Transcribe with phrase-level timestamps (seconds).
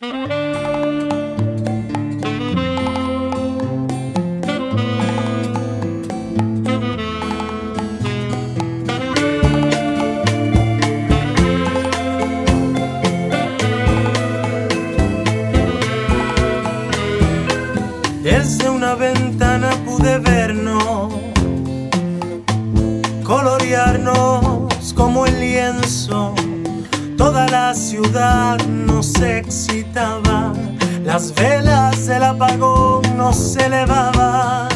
[0.00, 0.14] Desde
[18.70, 21.12] una ventana pude vernos,
[23.22, 26.34] colorearnos como el lienzo.
[27.18, 29.39] Toda la ciudad nos excitaba,
[31.20, 34.68] las velas del apagón nos elevaban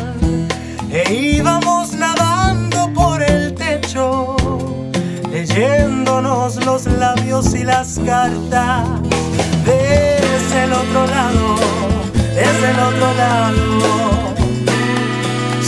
[0.90, 4.36] e íbamos nadando por el techo,
[5.32, 8.86] leyéndonos los labios y las cartas
[9.64, 11.56] desde el otro lado
[12.34, 13.80] desde el otro lado.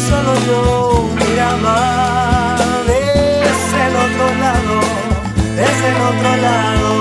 [0.07, 2.55] Solo yo miraba
[2.87, 4.81] desde el otro lado,
[5.57, 6.96] desde el otro lado.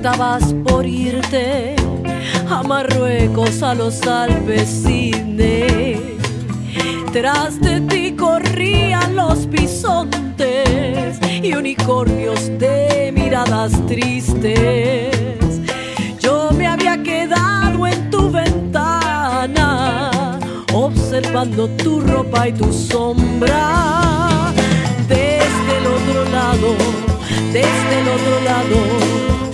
[0.00, 1.76] Estabas por irte
[2.48, 4.82] a Marruecos, a los Alpes.
[7.12, 15.60] Tras de ti corrían los bisontes y unicornios de miradas tristes.
[16.18, 19.60] Yo me había quedado en tu ventana,
[20.72, 24.50] observando tu ropa y tu sombra.
[25.06, 26.74] Desde el otro lado,
[27.52, 29.49] desde el otro lado,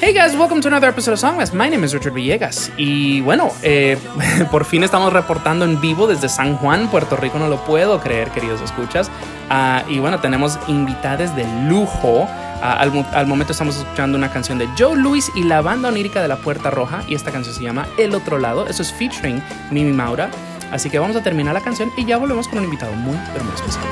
[0.00, 1.52] Hey guys, welcome to another episode of Songmas.
[1.54, 2.72] My name is Richard Villegas.
[2.76, 3.96] Y bueno, eh,
[4.50, 7.38] por fin estamos reportando en vivo desde San Juan, Puerto Rico.
[7.38, 9.10] No lo puedo creer, queridos escuchas.
[9.48, 12.26] Ah, y bueno, tenemos invitados de lujo.
[12.62, 15.88] Ah, al, mo- al momento estamos escuchando una canción de Joe Louis y la banda
[15.90, 17.02] onírica de la Puerta Roja.
[17.06, 18.66] Y esta canción se llama El Otro Lado.
[18.66, 20.30] Eso es featuring Mimi Maura.
[20.72, 23.44] Así que vamos a terminar la canción y ya volvemos con un invitado muy, pero
[23.44, 23.84] muy especial.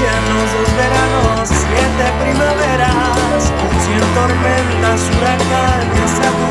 [0.00, 3.52] Diez inviernos, dos veranos, siete primaveras,
[3.84, 6.50] cien tormentas, huracanes a tu.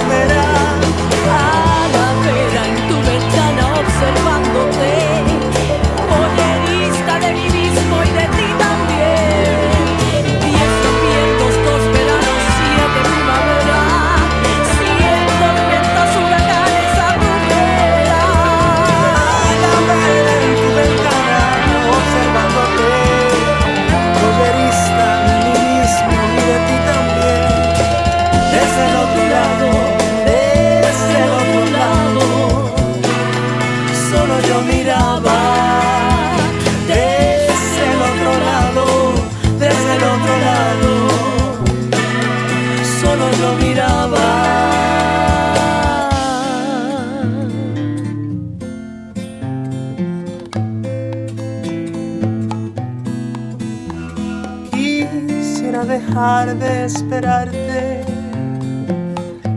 [56.20, 58.04] De esperarte.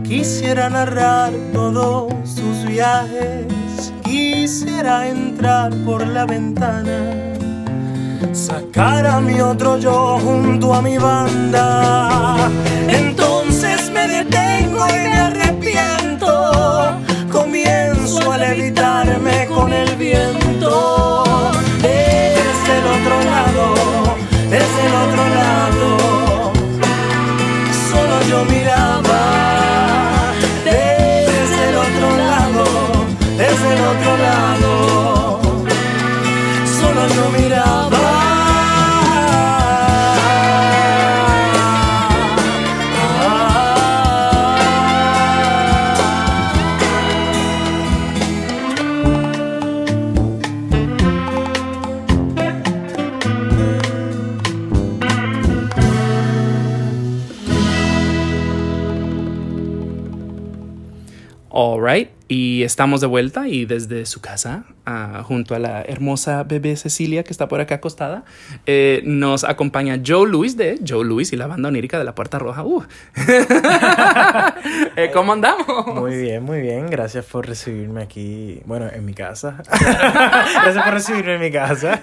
[0.03, 3.91] Quisiera narrar todos sus viajes.
[4.05, 7.33] Quisiera entrar por la ventana.
[8.31, 12.49] Sacar a mi otro yo junto a mi banda.
[12.87, 16.95] Entonces me detengo y me arrepiento.
[17.29, 21.22] Comienzo a levitarme con el viento.
[61.53, 62.11] All right.
[62.27, 67.23] Y estamos de vuelta y desde su casa, ah, junto a la hermosa bebé Cecilia
[67.23, 68.23] que está por acá acostada,
[68.65, 72.39] eh, nos acompaña Joe Louis de Joe Louis y la banda onírica de la Puerta
[72.39, 72.63] Roja.
[72.63, 72.83] Uh.
[74.95, 75.87] Eh, ¿Cómo andamos?
[75.87, 76.87] Muy bien, muy bien.
[76.89, 78.61] Gracias por recibirme aquí.
[78.65, 79.61] Bueno, en mi casa.
[79.71, 82.01] Gracias por recibirme en mi casa.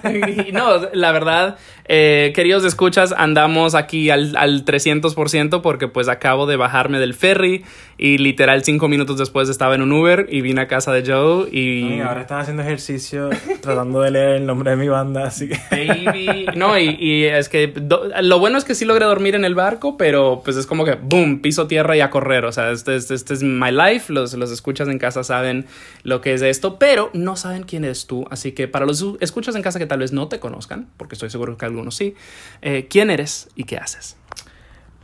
[0.51, 6.57] No, la verdad, eh, queridos escuchas, andamos aquí al, al 300% porque pues acabo de
[6.57, 7.63] bajarme del ferry
[7.97, 11.47] y literal cinco minutos después estaba en un Uber y vine a casa de Joe
[11.51, 11.95] y...
[11.95, 13.29] Y ahora estaba haciendo ejercicio
[13.61, 15.57] tratando de leer el nombre de mi banda, así que...
[15.71, 16.45] Baby.
[16.55, 19.55] No, y, y es que do- lo bueno es que sí logré dormir en el
[19.55, 22.45] barco, pero pues es como que, boom, piso tierra y a correr.
[22.45, 24.11] O sea, este, este, este es my life.
[24.11, 25.65] Los, los escuchas en casa saben
[26.03, 28.25] lo que es esto, pero no saben quién eres tú.
[28.31, 31.29] Así que para los escuchas en casa que tal vez no te conozcan, porque estoy
[31.29, 32.15] seguro que algunos sí,
[32.61, 34.17] eh, ¿quién eres y qué haces?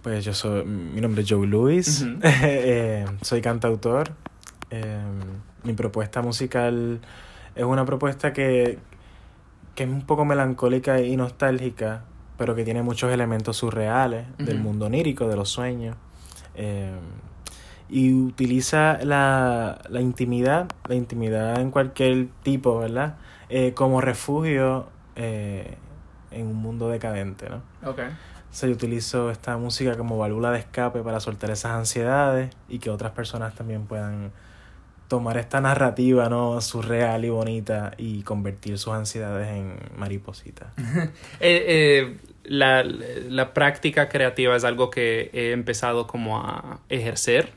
[0.04, 0.64] Pues yo soy...
[0.64, 2.02] Mi nombre es Joe Luis.
[2.04, 2.20] Ujú.
[2.44, 4.12] Eh, soy cantautor.
[4.70, 5.00] Eh,
[5.64, 7.00] mi propuesta musical
[7.56, 8.80] es una propuesta que,
[9.76, 12.04] que es un poco melancólica y nostálgica,
[12.38, 15.96] pero que tiene muchos elementos surreales del mundo onírico, de los sueños.
[16.56, 16.92] Eh,
[17.90, 23.16] y utiliza la, la intimidad, la intimidad en cualquier tipo, ¿verdad?
[23.50, 25.78] Eh, como refugio eh,
[26.32, 27.62] en un mundo decadente, ¿no?
[27.90, 28.00] Ok.
[28.00, 32.80] O sea, yo utilizo esta música como válvula de escape para soltar esas ansiedades y
[32.80, 34.32] que otras personas también puedan
[35.08, 40.70] tomar esta narrativa no surreal y bonita y convertir sus ansiedades en maripositas.
[41.40, 47.52] Eh, eh, la, la práctica creativa es algo que he empezado como a ejercer,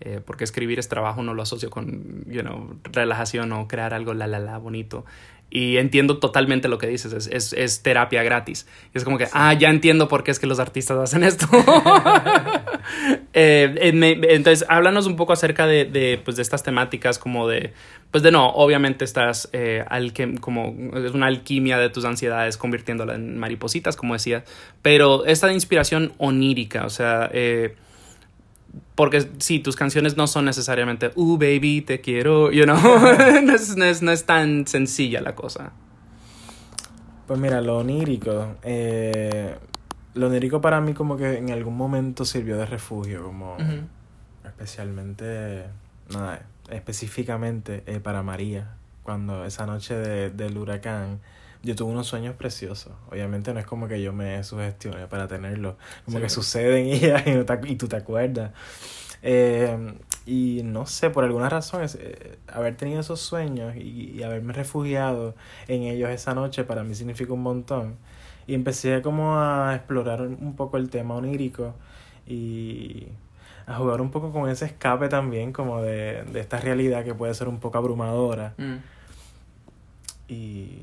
[0.00, 2.42] eh, porque escribir es trabajo, no lo asocio con, you
[2.84, 5.04] relajación o crear algo la la la bonito.
[5.54, 8.66] Y entiendo totalmente lo que dices, es, es, es terapia gratis.
[8.94, 11.46] Y es como que, ah, ya entiendo por qué es que los artistas hacen esto.
[13.34, 17.48] Eh, eh, me- entonces, háblanos un poco acerca de, de, pues, de estas temáticas, como
[17.48, 17.72] de,
[18.10, 23.14] pues de no, obviamente estás eh, alque- como es una alquimia de tus ansiedades, convirtiéndola
[23.14, 24.44] en maripositas, como decía,
[24.82, 27.74] pero esta de inspiración onírica, o sea, eh,
[28.94, 32.76] porque sí, tus canciones no son necesariamente, uh, baby, te quiero, you know,
[33.42, 35.72] no, es, no es- no es tan sencilla la cosa.
[37.26, 39.56] Pues mira, lo onírico, eh,
[40.14, 43.56] lo onírico para mí como que en algún momento sirvió de refugio, como
[44.44, 45.64] especialmente,
[46.12, 51.20] nada, específicamente eh, para María, cuando esa noche de- del huracán,
[51.62, 52.92] yo tuve unos sueños preciosos.
[53.10, 56.22] Obviamente no es como que yo me sugestione para tenerlos, como Sí.
[56.24, 58.52] que suceden y, ya, y, no te y tú te acuerdas.
[59.22, 59.94] Eh,
[60.26, 64.52] y no sé, por alguna razón, es, eh, haber tenido esos sueños y, y haberme
[64.52, 65.34] refugiado
[65.68, 67.96] en ellos esa noche para mí significa un montón.
[68.46, 71.74] Y empecé como a explorar un poco el tema onírico
[72.26, 73.06] y
[73.66, 77.32] a jugar un poco con ese escape también, como de, de esta realidad que puede
[77.34, 78.54] ser un poco abrumadora.
[78.58, 78.76] Mm.
[80.28, 80.82] Y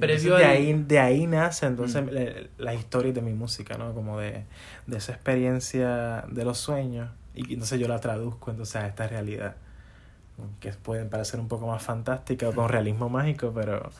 [0.00, 2.08] Previo de, al- ahí, de ahí nace entonces Mm.
[2.10, 2.22] la,
[2.58, 3.94] la historia de mi música, ¿no?
[3.94, 4.44] Como de,
[4.86, 9.56] de esa experiencia de los sueños y entonces yo la traduzco entonces a esta realidad
[10.60, 13.90] que pueden parecer un poco más fantástica o con realismo mágico, pero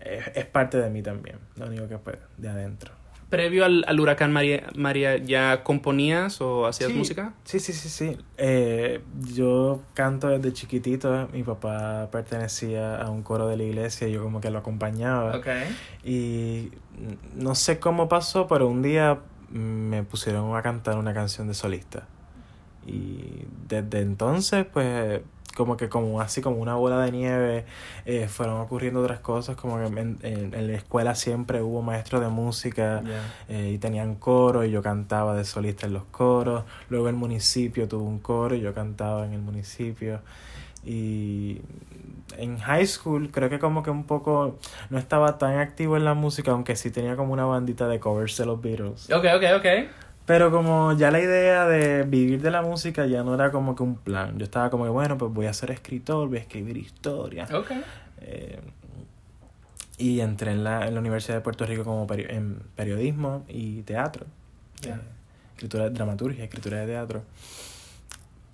[0.00, 2.92] es, es parte de mí también, lo único que puede, de adentro.
[3.30, 7.34] Previo al, al huracán María, María, ¿ya componías o hacías Sí, música?
[7.44, 8.16] Sí, sí, sí, sí.
[8.36, 9.00] Eh,
[9.34, 11.28] yo canto desde chiquitito.
[11.32, 15.36] Mi papá pertenecía a un coro de la iglesia y yo como que lo acompañaba.
[15.36, 15.48] Ok.
[16.04, 16.70] Y
[17.34, 19.18] no sé cómo pasó, pero un día
[19.50, 22.06] me pusieron a cantar una canción de solista.
[22.86, 25.20] Y desde entonces, pues,
[25.56, 27.64] como que como así como una bola de nieve,
[28.04, 32.20] eh, fueron ocurriendo otras cosas, como que en, en- en la escuela siempre hubo maestros
[32.20, 33.02] de música
[33.48, 36.64] eh, y tenían coro y yo cantaba de solista en los coros.
[36.90, 40.20] Luego el municipio tuvo un coro y yo cantaba en el municipio.
[40.84, 41.60] Y
[42.38, 44.58] en high school creo que como que un poco
[44.90, 48.36] no estaba tan activo en la música, aunque sí tenía como una bandita de covers
[48.36, 49.10] de los Beatles.
[49.10, 49.66] Ok, ok, ok.
[50.26, 53.82] Pero como ya la idea de vivir de la música ya no era como que
[53.84, 54.36] un plan.
[54.38, 57.52] Yo estaba como que, bueno, pues voy a ser escritor, voy a escribir historias.
[57.52, 57.70] Ok.
[58.22, 58.60] Eh,
[59.98, 63.82] y entré en la, en la Universidad de Puerto Rico como peri- en periodismo y
[63.82, 64.26] teatro.
[64.84, 64.94] Eh,
[65.54, 67.22] escritura, dramaturgia, escritura de teatro.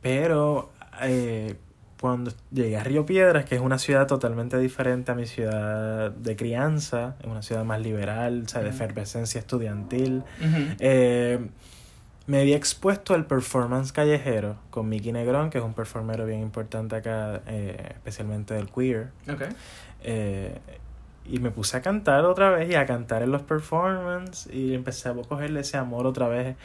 [0.03, 0.71] Pero
[1.03, 1.57] eh,
[2.03, 6.35] cuando llegué a Río Piedras, que es una ciudad totalmente diferente a mi ciudad de
[6.37, 8.77] crianza, es una ciudad más liberal, o sea, de Ujú.
[8.77, 10.25] efervescencia estudiantil,
[10.81, 11.39] eh,
[12.27, 16.97] me había expuesto al performance callejero con Mickey Negrón, que es un performero bien importante
[16.97, 19.11] acá, eh, especialmente del queer.
[19.33, 19.43] Ok.
[20.03, 20.59] Eh,
[21.25, 25.09] y me puse a cantar otra vez y a cantar en los performances y empecé
[25.09, 26.57] a cogerle ese amor otra vez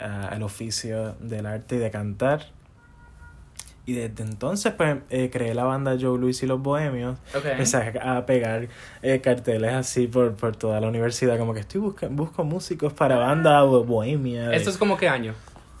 [0.00, 2.54] al oficio del arte y de cantar.
[3.86, 7.18] Y desde entonces pues eh, creé la banda Joe Luis y los Bohemios.
[7.34, 7.44] Ok.
[7.46, 8.66] Empecé a, pegar
[9.02, 13.16] eh, carteles así por, por toda la universidad, como que estoy buscando busco músicos para
[13.16, 14.52] banda bo- bohemia.
[14.52, 15.34] ¿Esto es como qué año?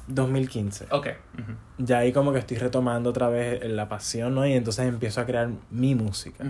[0.08, 0.86] 2015.
[0.90, 1.08] Ok.
[1.34, 4.46] ujú, Ya ahí como que estoy retomando otra vez la pasión, ¿no?
[4.46, 6.44] Y entonces empiezo a crear mi música.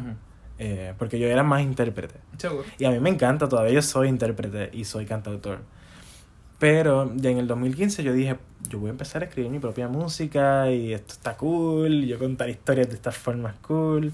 [0.58, 2.16] Eh, porque yo era más intérprete.
[2.38, 2.64] Seguro.
[2.78, 5.60] Y a mí me encanta, todavía yo soy intérprete y soy cantautor.
[6.58, 8.36] Pero ya en el 2015 yo dije,
[8.68, 12.18] yo voy a empezar a escribir mi propia música y esto está cool, y yo
[12.18, 14.12] contar historias de estas formas cool.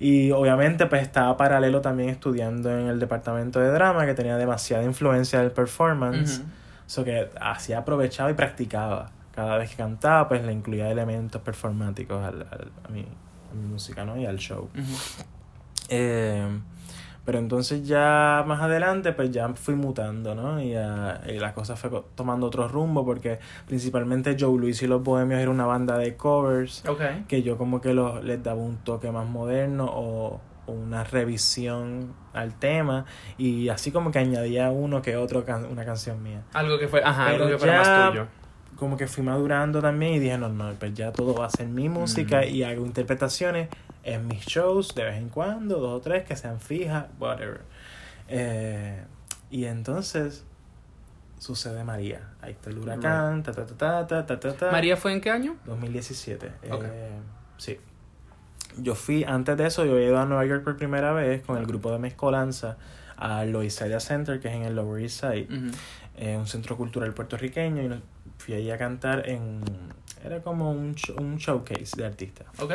[0.00, 4.82] Y obviamente pues estaba paralelo también estudiando en el departamento de drama que tenía demasiada
[4.82, 6.38] influencia del performance.
[6.40, 6.48] Ujú.
[6.86, 9.12] Eso que así aprovechaba y practicaba.
[9.34, 13.66] Cada vez que cantaba pues le incluía elementos performáticos al, al- a, mi, a mi
[13.68, 14.18] música, ¿no?
[14.18, 14.68] Y al show.
[15.88, 16.46] Eh,
[17.24, 20.60] pero entonces ya más adelante pues ya fui mutando, ¿no?
[20.62, 25.02] Y, ah, y la cosa fue tomando otro rumbo porque principalmente Joe Luis y los
[25.02, 26.82] Bohemios era una banda de covers
[27.28, 32.54] que yo como que los, les daba un toque más moderno o, una revisión al
[32.54, 33.04] tema
[33.38, 36.42] y así como que añadía uno que otro can- una canción mía.
[36.52, 38.26] Algo que fue, ajá, Pero algo que fuera más tuyo.
[38.76, 41.66] Como que fui madurando también y dije, no, no, pues ya todo va a ser
[41.66, 42.54] mi música Mm.
[42.54, 43.68] y hago interpretaciones
[44.02, 47.62] en mis shows de vez en cuando, dos o tres que sean fijas, whatever.
[48.28, 49.02] Eh,
[49.50, 50.44] y entonces
[51.38, 52.28] sucede María.
[52.40, 54.70] Ahí está el huracán, ta ta ta ta ta ta ta.
[54.70, 55.56] ¿María fue en qué año?
[55.66, 56.52] 2017.
[56.70, 56.84] Ok.
[56.86, 57.10] Eh,
[57.56, 57.78] sí.
[58.78, 61.58] Yo fui, antes de eso, yo había ido a Nueva York por primera vez con
[61.58, 62.76] el grupo de Mezcolanza
[63.16, 65.70] a Loisaida Center, que es en el Lower East Side, Ujú.
[66.16, 68.02] eh, un centro cultural puertorriqueño, y
[68.38, 69.60] fui allí a cantar en...
[70.24, 72.46] Era como un, un showcase de artistas.
[72.60, 72.74] Ok.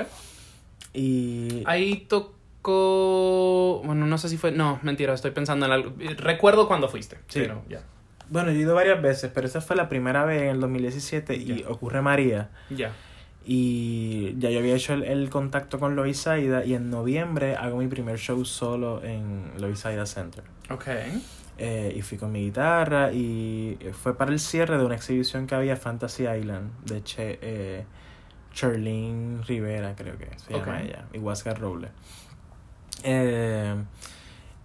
[0.95, 1.63] Y...
[1.65, 3.81] Ahí tocó.
[3.85, 4.51] Bueno, no sé si fue.
[4.51, 5.93] No, mentira, estoy pensando en algo.
[6.17, 7.17] Recuerdo cuando fuiste.
[7.27, 7.39] Sí.
[7.41, 7.81] Pero ya.
[8.29, 11.35] Bueno, yo he ido varias veces, pero esa fue la primera vez en el 2017
[11.35, 11.69] y Ya.
[11.69, 12.49] ocurre María.
[12.71, 12.91] Ya.
[13.45, 17.87] Y ya yo había hecho el, el contacto con Loisaida y en noviembre hago mi
[17.87, 20.43] primer show solo en Loisaida Center.
[20.71, 20.87] Ok.
[21.59, 25.53] Eh, y fui con mi guitarra y fue para el cierre de una exhibición que
[25.55, 27.85] había Fantasy Island de che, eh,
[28.55, 31.89] Charlene Rivera, creo que se llama ella, y Huáscar Roble.
[33.03, 33.75] Eh,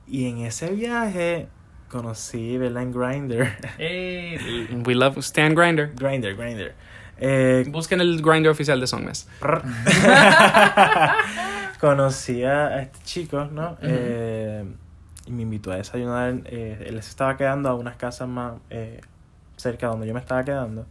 [0.06, 1.48] y en ese viaje
[1.88, 3.56] conocí Belén Grinder.
[3.78, 5.92] Eh, we love Stan Grinder.
[5.94, 6.74] Grinder, Grinder.
[7.18, 9.28] Eh, Busquen el Grinder oficial de Songmes.
[11.80, 13.76] conocí a este chico, ¿no?
[13.82, 14.64] Eh,
[15.26, 16.34] y me invitó a desayunar.
[16.44, 19.00] eh, él se estaba quedando a unas casas más eh,
[19.56, 20.86] cerca donde yo me estaba quedando.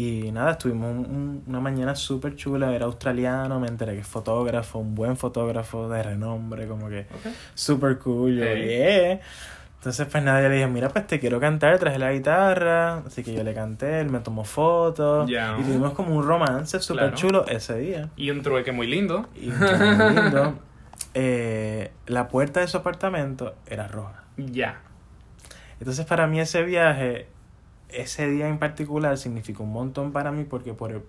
[0.00, 2.72] Y nada, estuvimos un- un- una mañana súper chula.
[2.72, 7.32] Era australiano, me enteré que es fotógrafo, un buen fotógrafo de renombre, como que Ok.
[7.54, 8.36] súper cool.
[8.36, 8.68] Yo, Hey.
[8.68, 9.20] "Yeah".
[9.78, 12.98] Entonces, pues nada, yo le dije, mira, pues te quiero cantar, traje la guitarra.
[12.98, 15.28] Así que yo le canté, él me tomó fotos.
[15.28, 17.16] Y tuvimos como un romance súper Claro.
[17.16, 18.08] chulo ese día.
[18.16, 19.26] Y un trueque muy lindo.
[19.34, 20.58] Y muy lindo.
[21.14, 24.22] Eh, la puerta de su apartamento era roja.
[24.36, 24.80] Ya.
[25.80, 27.28] Entonces para mí ese viaje,
[27.90, 31.02] ese día en particular significó un montón para mí porque por el-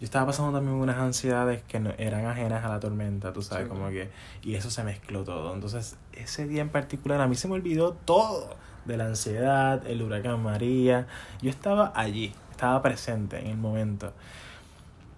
[0.00, 3.64] yo estaba pasando también unas ansiedades que no, eran ajenas a la tormenta, tú sabes,
[3.64, 4.08] Sí, como que...
[4.42, 5.52] Y eso se mezcló todo.
[5.54, 10.00] Entonces ese día en particular a mí se me olvidó todo de la ansiedad, el
[10.02, 11.06] huracán María.
[11.42, 14.12] Yo estaba allí, estaba presente en el momento.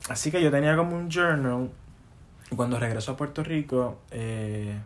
[0.09, 1.71] Así que yo tenía como un journal.
[2.57, 4.79] Cuando regreso a Puerto Rico, eh,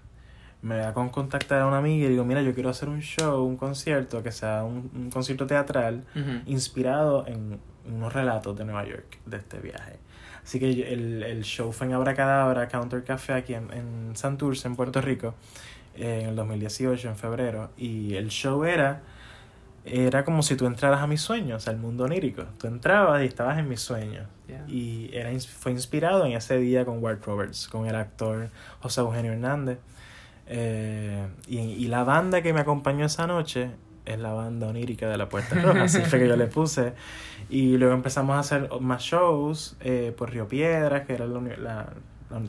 [0.66, 3.44] me da con contactar a una amiga y digo, mira, yo quiero hacer un show,
[3.44, 6.04] un concierto, que sea un, un concierto teatral
[6.46, 9.98] inspirado en unos relatos de Nueva York, de este viaje.
[10.42, 14.76] Así que el, el show fue en Abracadabra, Counter Café, aquí en, en Santurce, en
[14.76, 15.34] Puerto Rico,
[15.96, 17.70] eh, en el 2018, en febrero.
[17.76, 19.02] Y el show era,
[19.84, 22.44] era como si tú entraras a mis sueños, al mundo onírico.
[22.58, 24.26] Tú entrabas y estabas en mis sueños.
[24.68, 28.48] Y era, fue inspirado en ese día con Ward Roberts, con el actor
[28.80, 29.78] José Eugenio Hernández.
[30.48, 33.70] Eh, y, y la banda que me acompañó esa noche
[34.04, 36.92] es la banda onírica de la Puerta Roja, así fue que yo le puse.
[37.50, 41.56] Y luego empezamos a hacer más shows eh, por Río Piedras, que era la, la,
[41.58, 41.86] la-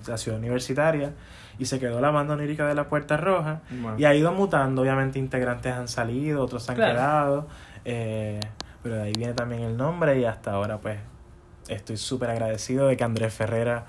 [0.08, 1.14] la ciudad universitaria,
[1.60, 3.62] y se quedó la banda onírica de la Puerta Roja.
[3.72, 3.98] Bueno.
[3.98, 6.94] Y ha ido mutando, obviamente integrantes han salido, otros se han Claro.
[6.94, 7.48] quedado,
[7.86, 8.40] eh,
[8.84, 10.98] pero de ahí viene también el nombre y hasta ahora pues
[11.68, 13.86] estoy súper agradecido de que Andrés Ferrera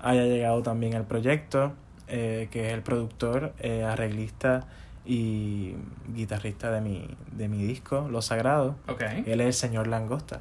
[0.00, 1.72] haya llegado también al proyecto,
[2.08, 4.66] eh, que es el productor, eh, arreglista
[5.06, 5.74] y
[6.14, 8.76] guitarrista de mi, de mi disco, Lo Sagrado.
[8.88, 9.02] Ok.
[9.26, 10.40] Él es el señor Langosta.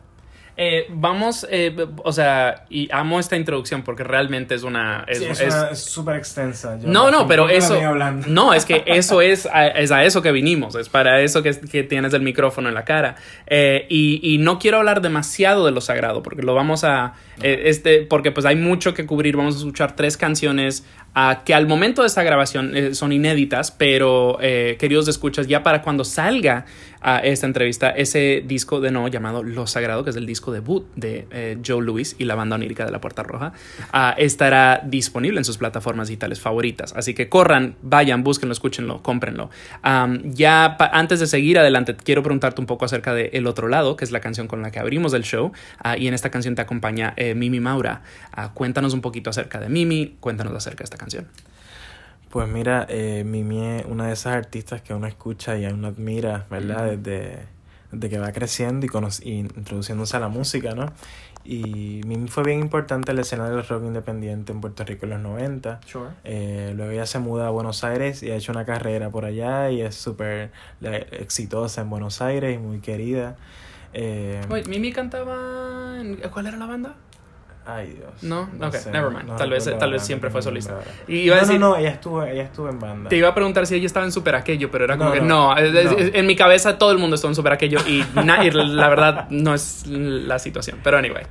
[0.59, 5.05] Eh, vamos, eh, o sea, y amo esta introducción porque realmente es una...
[5.07, 6.79] Es, Sí, es- súper extensa.
[6.79, 7.79] yo no, no, pero eso...
[8.27, 11.51] No, es que eso es a, es a eso que vinimos, es para eso que,
[11.59, 13.17] que tienes el micrófono en la cara.
[13.45, 17.13] Eh, y, y no quiero hablar demasiado de lo sagrado, porque lo vamos a...
[17.41, 21.53] eh, este, porque pues hay mucho que cubrir, vamos a escuchar tres canciones ah, que
[21.53, 26.03] al momento de esta grabación eh, son inéditas, pero eh, queridos escuchas, ya para cuando
[26.03, 26.65] salga
[27.01, 30.87] ah, esta entrevista, ese disco de nuevo llamado Lo Sagrado, que es el disco debut
[30.95, 33.53] de eh, Joe Louis y la banda onírica de la Puerta Roja,
[33.91, 36.93] ah, estará disponible en sus plataformas digitales favoritas.
[36.95, 39.49] Así que corran, vayan, búsquenlo, escúchenlo, cómprenlo.
[39.81, 43.95] Am, ya antes de seguir adelante, quiero preguntarte un poco acerca de El Otro Lado,
[43.95, 45.51] que es la canción con la que abrimos el show.
[45.83, 48.01] ah, y en esta canción te acompaña eh, Mimi Maura.
[48.31, 51.27] Ah, cuéntanos un poquito acerca de Mimi, cuéntanos acerca de esta canción.
[52.29, 56.45] Pues mira, eh, Mimi es una de esas artistas que uno escucha y uno admira,
[56.51, 56.91] ¿verdad?
[56.97, 57.39] Desde,
[57.91, 60.91] desde que va creciendo y, cono- y introduciéndose a la música, ¿no?
[61.45, 65.11] Y Mimi fue bien importante en la escena del rock independiente en Puerto Rico en
[65.11, 65.79] los 90.
[65.85, 66.09] Sure.
[66.25, 69.71] Eh, luego ella se muda a Buenos Aires y ha hecho una carrera por allá
[69.71, 70.51] y es súper
[71.11, 73.37] exitosa en Buenos Aires y muy querida.
[73.93, 75.97] Eh, Wait, Mimi cantaba.
[76.01, 76.95] en- ¿Cuál era la banda?
[77.67, 78.23] Ay Dios.
[78.23, 79.27] No, ok, sé, never mind.
[79.27, 80.79] no Tal vez- tal vez siempre no fue solista.
[81.07, 83.09] Y iba a no, decir- no, no, ella estuvo, ella estuvo en banda.
[83.09, 85.21] Te iba a preguntar si ella estaba en Super Aquello, pero era como No, que
[85.21, 85.55] no, no.
[85.55, 85.97] no.
[85.97, 89.27] En mi cabeza todo el mundo está en Super Aquello y, na- y la verdad
[89.29, 90.79] no es la situación.
[90.83, 91.23] Pero anyway.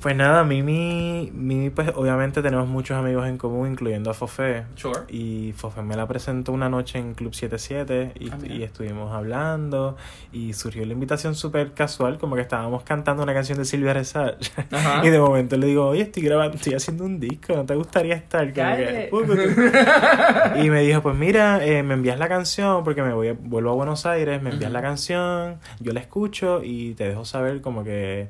[0.00, 4.62] Pues nada, Mimi, Mimi, pues obviamente tenemos muchos amigos en común, incluyendo a Fofé.
[4.76, 5.00] Sure.
[5.08, 9.96] Y Fofé me la presentó una noche en Club 77 y, Ah, y estuvimos hablando
[10.32, 14.38] y surgió la invitación súper casual, como que estábamos cantando una canción de Silvia Rezar.
[14.70, 15.02] Ajá.
[15.04, 18.14] Y de momento le digo, oye, estoy grabando, estoy haciendo un disco, ¿no te gustaría
[18.14, 18.52] estar?
[18.52, 19.20] Que, "Uh, uh,
[20.58, 20.62] uh".
[20.64, 23.70] y me dijo, pues mira, eh, me envías la canción porque me voy a- vuelvo
[23.70, 27.82] a Buenos Aires, me envías la canción, yo la escucho y te dejo saber como
[27.84, 28.28] que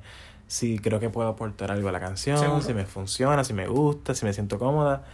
[0.49, 2.61] si creo que puedo aportar algo a la canción, Seguro.
[2.63, 5.05] si me funciona, si me gusta, si me siento cómoda.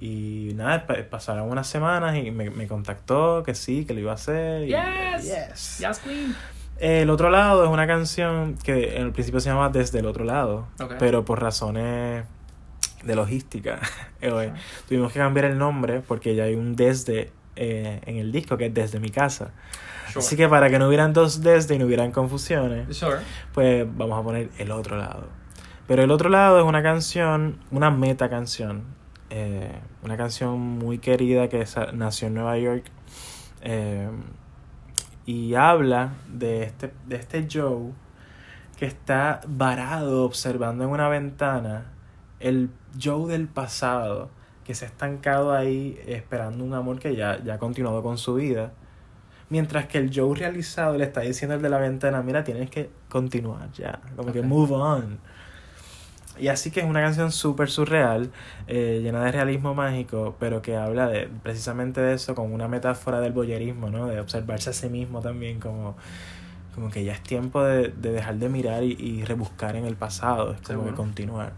[0.00, 4.12] Y nada, pa- pasaron unas semanas y me, me contactó que sí, que lo iba
[4.12, 4.62] a hacer.
[4.62, 5.24] y- Yes.
[5.24, 5.78] yes.
[5.80, 6.34] Yes, Queen.
[6.78, 10.24] El otro lado es una canción que en el principio se llama Desde el otro
[10.24, 10.66] lado,
[10.98, 12.24] pero por razones
[13.04, 13.78] de logística
[14.22, 14.52] eh,
[14.88, 18.66] tuvimos que cambiar el nombre porque ya hay un desde eh, en el disco que
[18.66, 19.52] es Desde mi casa.
[20.16, 23.18] Así que para que no hubieran dos desde y no hubieran confusiones, Sure.
[23.52, 25.26] pues vamos a poner el otro lado.
[25.86, 28.84] Pero el otro lado es una canción, una meta canción,
[29.30, 32.84] eh, una canción muy querida que nació en Nueva York
[33.62, 34.08] eh,
[35.26, 37.92] y habla de este, de este Joe
[38.78, 41.86] que está varado observando en una ventana
[42.40, 42.70] el
[43.02, 44.30] Joe del pasado
[44.64, 48.34] que se ha estancado ahí esperando un amor que ya, ya ha continuado con su
[48.34, 48.72] vida.
[49.50, 52.90] Mientras que el Joe realizado le está diciendo al de la ventana, mira, tienes que
[53.08, 55.18] continuar ya, como que move on.
[56.38, 58.32] Y así que es una canción súper surreal,
[58.66, 63.20] eh, llena de realismo mágico, pero que habla de precisamente de eso, con una metáfora
[63.20, 64.06] del boyerismo, ¿no?
[64.08, 65.96] De observarse a sí mismo también, como,
[66.74, 69.94] como que ya es tiempo de, de dejar de mirar y, y rebuscar en el
[69.94, 70.90] pasado, es como Seguro.
[70.90, 71.52] que continuar.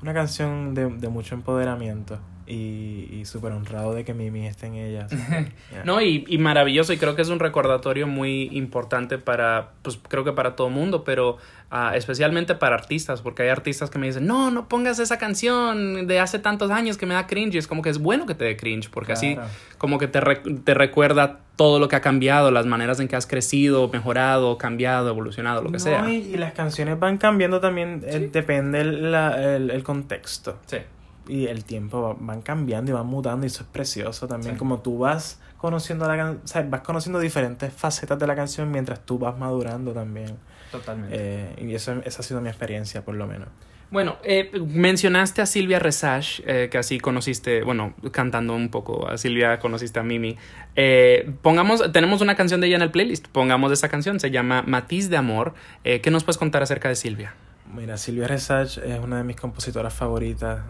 [0.00, 4.74] Una canción de, de mucho empoderamiento y, y súper honrado de que Mimi esté en
[4.74, 5.06] ella.
[5.70, 5.84] yeah.
[5.84, 10.24] No, y, y maravilloso, y creo que es un recordatorio muy importante para, pues creo
[10.24, 11.38] que para todo mundo, pero
[11.70, 16.06] ah, especialmente para artistas, porque hay artistas que me dicen, no, no pongas esa canción
[16.06, 18.34] de hace tantos años que me da cringe, y es como que es bueno que
[18.34, 19.36] te dé cringe, porque así
[19.78, 23.16] como que te, re- te recuerda todo lo que ha cambiado, las maneras en que
[23.16, 26.10] has crecido, mejorado, cambiado, evolucionado, lo que No, sea.
[26.10, 30.58] Y, y las canciones van cambiando también, eh, depende el, la- el, el contexto.
[30.66, 30.78] Sí.
[31.26, 34.54] Y el tiempo va- van cambiando y van mutando y eso es precioso también.
[34.54, 34.58] Sí.
[34.58, 38.70] Como tú vas conociendo la can- o sea, vas conociendo diferentes facetas de la canción
[38.70, 40.36] mientras tú vas madurando también.
[40.70, 41.16] Totalmente.
[41.18, 43.48] Eh, y eso, esa ha sido mi experiencia por lo menos.
[43.90, 49.16] Bueno, eh, mencionaste a Silvia Resage, eh, que así conociste, bueno, cantando un poco a
[49.16, 50.36] Silvia, conociste a Mimi.
[50.74, 54.64] Eh, pongamos, tenemos una canción de ella en el playlist, pongamos esa canción, se llama
[54.66, 55.54] Matiz de Amor.
[55.84, 57.34] ¿Qué nos puedes contar acerca de Silvia?
[57.74, 60.60] Mira, Silvia Resach es una de mis compositoras favoritas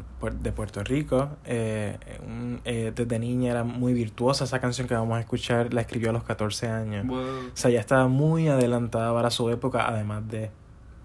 [0.40, 1.29] de Puerto Rico.
[1.45, 4.45] Eh, un- eh, desde niña era muy virtuosa.
[4.45, 7.05] Esa canción que vamos a escuchar la escribió a los 14 años.
[7.53, 10.51] O sea, ya estaba muy adelantada para su época, además de...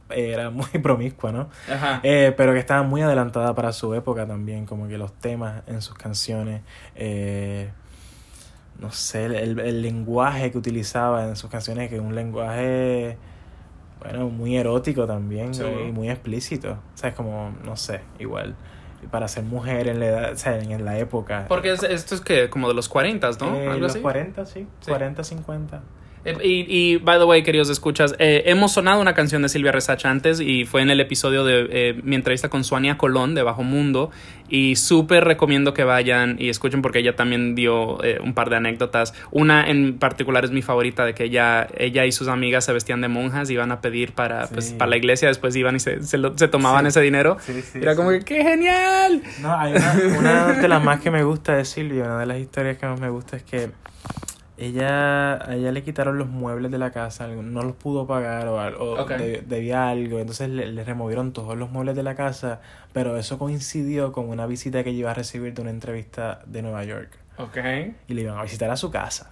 [0.09, 1.49] Era muy promiscua, ¿no?
[1.71, 1.99] Ajá.
[2.03, 5.81] Eh, pero que estaba muy adelantada para su época también, como que los temas en
[5.81, 6.61] sus canciones,
[6.95, 7.69] eh,
[8.79, 13.17] no sé, el, el lenguaje que utilizaba en sus canciones, que es un lenguaje,
[14.01, 15.87] bueno, muy erótico también Seguro.
[15.87, 18.55] y muy explícito, o sea, es como, no sé, igual,
[19.11, 21.45] para ser mujer en la edad, o sea, en la época.
[21.47, 23.55] Porque es- esto es que como de los 40, ¿no?
[23.55, 24.01] Eh, Algo los así.
[24.01, 24.89] 40, sí, Sí.
[24.89, 25.81] 40, 50.
[26.25, 29.71] Eh, Y, y, by the way, queridos escuchas, eh, hemos sonado una canción de Silvia
[29.71, 33.43] Resach antes y fue en el episodio de eh, mi entrevista con Suania Colón de
[33.43, 34.11] Bajo Mundo
[34.49, 38.57] y súper recomiendo que vayan y escuchen porque ella también dio eh, un par de
[38.57, 39.13] anécdotas.
[39.31, 42.99] Una en particular es mi favorita de que ella, ella y sus amigas se vestían
[43.01, 44.53] de monjas y iban a pedir para, Sí.
[44.55, 46.89] pues, para la iglesia, después iban y se, se, lo- se tomaban Sí.
[46.89, 47.37] ese dinero.
[47.39, 49.21] Sí, Era como que, ¡qué genial!
[49.41, 52.39] No, hay una, una de las más que me gusta de Silvia, una de las
[52.39, 53.69] historias que más me gusta es que
[54.59, 58.55] ella, a ella le quitaron los muebles de la casa, no los pudo pagar o,
[58.79, 62.59] o de- debía algo, entonces le, le removieron todos los muebles de la casa,
[62.93, 66.61] pero eso coincidió con una visita que ella iba a recibir de una entrevista de
[66.61, 67.57] Nueva York Ok.
[68.07, 69.29] y le iban a visitar a su casa.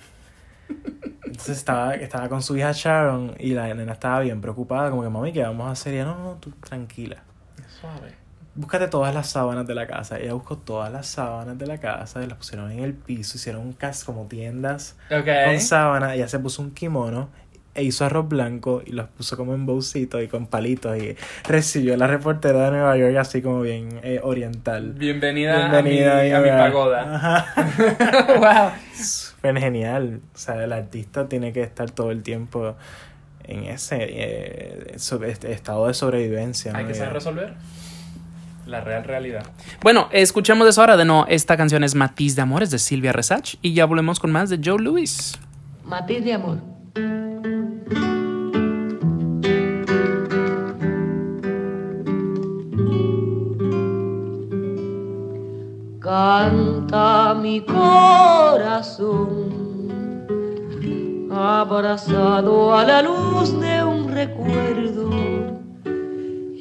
[1.26, 5.10] Entonces estaba, estaba con su hija Sharon y la nena estaba bien preocupada, como que
[5.10, 5.94] mami, ¿qué vamos a hacer?
[5.94, 7.18] Y ella, no, no, tú tranquila.
[7.80, 8.14] Suave.
[8.58, 10.18] Búscate todas las sábanas de la casa.
[10.20, 13.62] Ella buscó todas las sábanas de la casa y las pusieron en el piso, hicieron
[13.62, 16.16] un cas como tiendas con sábana.
[16.16, 17.30] Ella se puso un kimono
[17.76, 21.16] e hizo arroz blanco y los puso como en bolsitos y con palitos y
[21.48, 24.94] recibió a la reportera de Nueva York así como bien eh, oriental.
[24.94, 27.16] Bienvenida, Bienvenida a mi, a mi pagoda.
[27.16, 27.46] Ajá.
[28.40, 28.72] wow.
[29.00, 30.22] Súper genial.
[30.34, 32.76] O sea, el artista tiene que estar todo el tiempo
[33.44, 36.76] en ese eh, este estado de sobrevivencia.
[36.76, 36.88] Hay ¿no?
[36.90, 37.54] que saber Y- resolver.
[38.68, 39.46] La real realidad.
[39.82, 41.26] Bueno, escuchemos eso ahora de no.
[41.30, 44.60] Esta canción es Matiz de Amores de Silvia Resach y ya volvemos con más de
[44.64, 45.40] Joe Louis.
[45.86, 46.58] Matiz de amor.
[56.02, 59.08] Canta mi corazón,
[61.32, 65.10] abrazado a la luz de un recuerdo,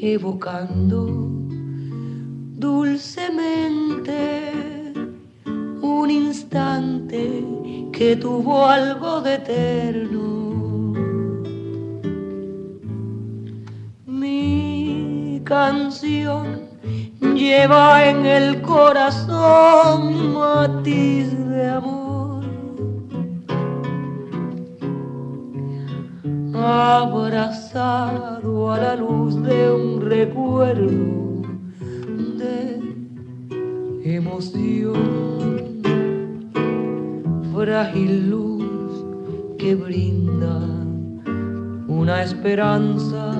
[0.01, 1.36] evocando
[2.57, 4.53] dulcemente
[5.83, 7.45] un instante
[7.93, 10.95] que tuvo algo de eterno.
[14.07, 16.63] Mi canción
[17.35, 22.43] lleva en el corazón matiz de amor.
[26.55, 27.53] Abrazado
[28.73, 31.36] a la luz de un recuerdo
[34.15, 35.83] emoción,
[37.53, 39.05] frágil luz
[39.59, 40.61] que brinda
[41.89, 43.33] una esperanza,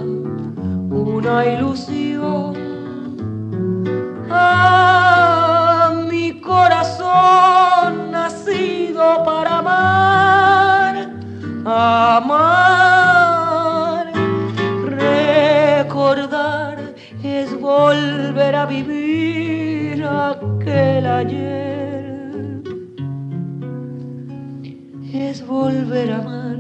[0.91, 2.57] una ilusión.
[4.29, 10.95] A mi corazón nacido para amar,
[11.65, 12.57] amar,
[14.85, 16.77] recordar
[17.23, 19.06] es volver a vivir
[20.07, 22.63] aquel ayer,
[25.13, 26.59] es volver a amar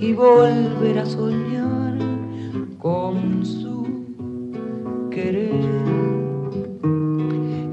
[0.00, 1.98] y volver a soñar
[2.78, 3.86] con su
[5.10, 5.64] querer.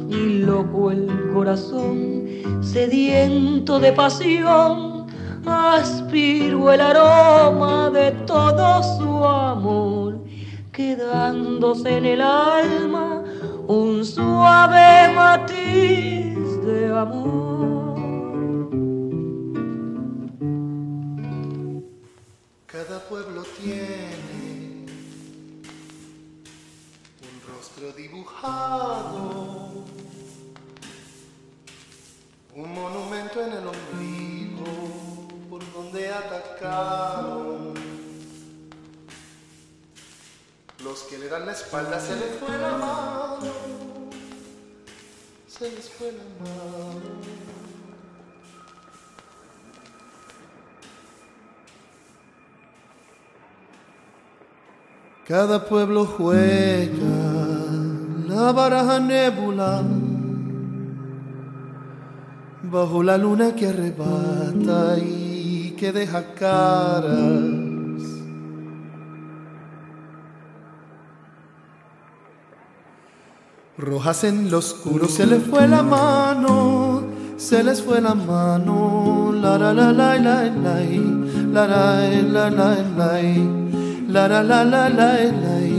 [0.10, 2.26] Y loco el corazón,
[2.62, 5.08] sediento de pasión,
[5.46, 10.24] aspiro el aroma de todo su amor,
[10.72, 13.13] quedándose en el alma
[13.74, 17.98] un suave matiz de amor.
[22.68, 24.86] Cada pueblo tiene
[27.30, 29.86] un rostro dibujado,
[32.56, 34.72] un monumento en el ombligo
[35.50, 37.83] por donde atacaron.
[40.84, 43.54] Los que le dan la espalda se les fue la mano,
[45.48, 47.44] se les fue la mano.
[55.26, 56.92] Cada pueblo juega
[58.28, 59.84] la baraja nébula
[62.64, 67.73] bajo la luna que arrebata y que deja caras.
[73.76, 77.02] Rojas en lo oscuro se les fue la mano,
[77.38, 80.80] se les fue la mano, la la la la la la
[81.52, 85.73] la la la la la la la la la la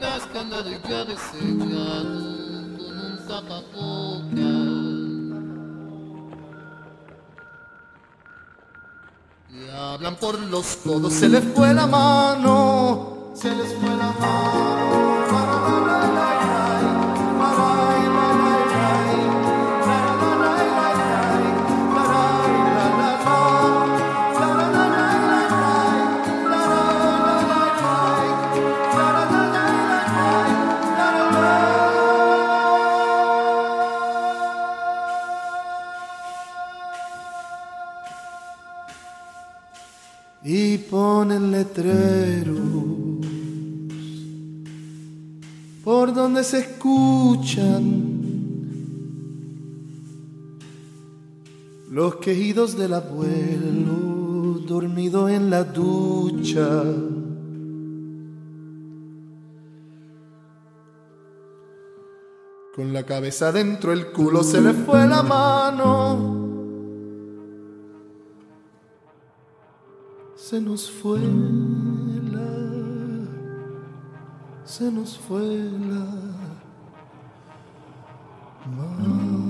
[0.00, 2.14] Rascando de cabecillado
[2.76, 4.52] con un tapaboca.
[9.50, 14.51] Y hablan por los codos, se les fue la mano, se les fue la mano.
[52.22, 56.84] Quejidos del abuelo dormido en la ducha.
[62.74, 66.40] Con la cabeza dentro el culo se le fue la mano.
[70.36, 71.18] Se nos fue
[72.30, 72.48] la,
[74.64, 76.06] se nos fue la
[78.76, 79.41] mano.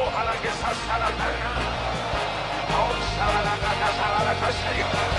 [0.00, 1.50] ojalá que esa sala salga.
[2.70, 5.17] Ojalá que esa sala salga.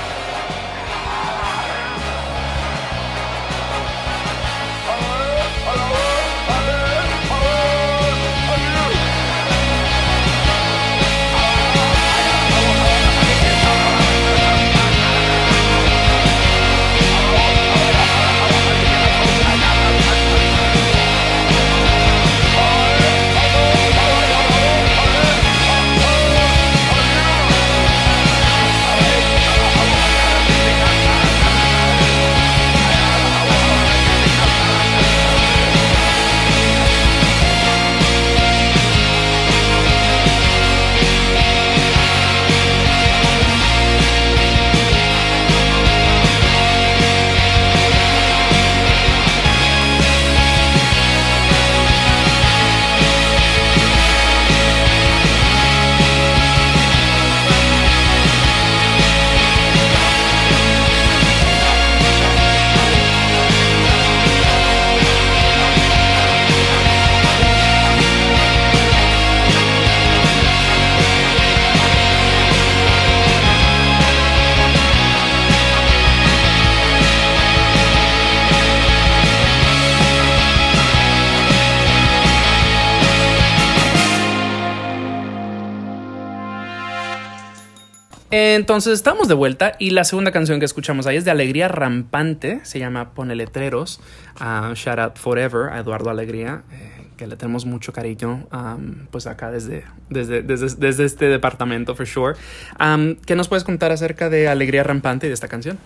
[88.32, 92.60] Entonces estamos de vuelta y la segunda canción que escuchamos ahí es de Alegría Rampante,
[92.64, 94.00] se llama Pone Letreros,
[94.40, 99.26] uh, Shout Out Forever a Eduardo Alegría, eh, que le tenemos mucho cariño um, pues
[99.26, 102.36] acá desde, desde, desde, desde, este departamento, for sure.
[102.80, 105.80] Um, ¿Qué nos puedes contar acerca de Alegría Rampante y de esta canción?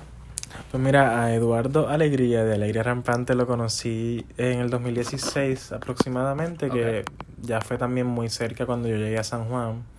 [0.70, 7.06] Pues mira, a Eduardo Alegría de Alegría Rampante lo conocí en el 2016 aproximadamente, que
[7.42, 9.93] ya fue también muy cerca cuando yo llegué a San Juan.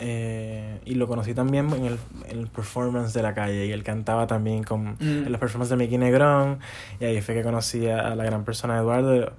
[0.00, 3.82] Eh, y lo conocí también en el, en el performance de la calle y él
[3.82, 5.26] cantaba también con, Mm.
[5.26, 6.58] en los performances de Mickey Negrón
[7.00, 9.32] y ahí fue que conocí a, la gran persona de Eduardo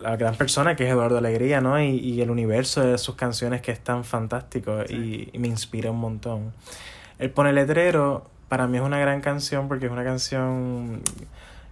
[0.00, 1.80] la gran persona que es Eduardo Alegría ¿no?
[1.80, 5.90] y, y el universo de sus canciones que es tan fantástico y, y me inspira
[5.90, 6.52] un montón
[7.18, 11.02] el Pone Letrero para mí es una gran canción porque es una canción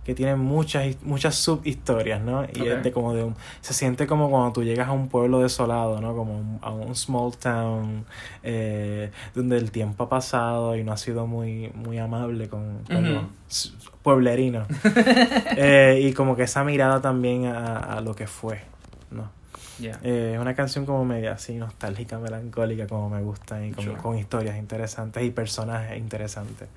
[0.04, 2.44] que tiene muchas muchas subhistorias, ¿no?
[2.44, 5.40] Y es de como de un, se siente como cuando tú llegas a un pueblo
[5.40, 6.14] desolado, ¿no?
[6.14, 8.04] Como un- a un small town
[8.42, 13.04] eh, donde el tiempo ha pasado y no ha sido muy muy amable con, con
[13.48, 14.66] los pueblerinos.
[15.56, 18.60] Eh, y como que esa mirada también a, a lo que fue,
[19.10, 19.30] ¿no?
[19.80, 23.96] Eh, es una canción como media así nostálgica, melancólica, como me gusta, y con, Sure.
[23.96, 26.68] con historias interesantes y personajes interesantes.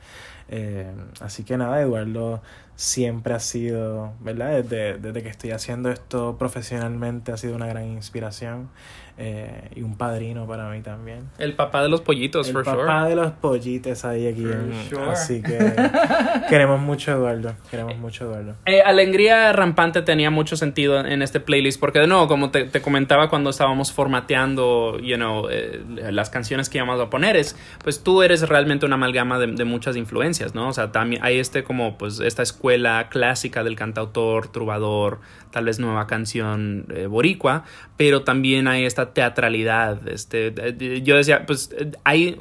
[0.50, 2.42] Eh, así que nada, Eduardo
[2.76, 4.64] siempre ha sido, ¿verdad?
[4.64, 8.70] Desde, desde que estoy haciendo esto profesionalmente ha sido una gran inspiración
[9.18, 11.30] eh, y un padrino para mí también.
[11.40, 13.10] El papá de los pollitos, El for papá sure.
[13.10, 14.44] de los pollitos ahí aquí.
[14.44, 15.10] en- sure.
[15.10, 15.58] Así que
[16.50, 18.56] queremos mucho Eduardo, queremos mucho a Eduardo.
[18.66, 22.82] Eh, Alegría Rampante tenía mucho sentido en este playlist porque, de nuevo, como te, te
[22.82, 28.04] comentaba cuando estábamos formateando, you know, eh, las canciones que íbamos a poner, es, pues
[28.04, 30.68] tú eres realmente una amalgama de, de muchas influencias, ¿no?
[30.70, 35.20] O sea, también hay este como, pues, esta escuela clásica del cantautor, trovador,
[35.52, 37.64] tal vez nueva canción eh, boricua,
[37.96, 40.54] pero también hay esta teatralidad, este,
[41.04, 42.38] yo decía, pues, hay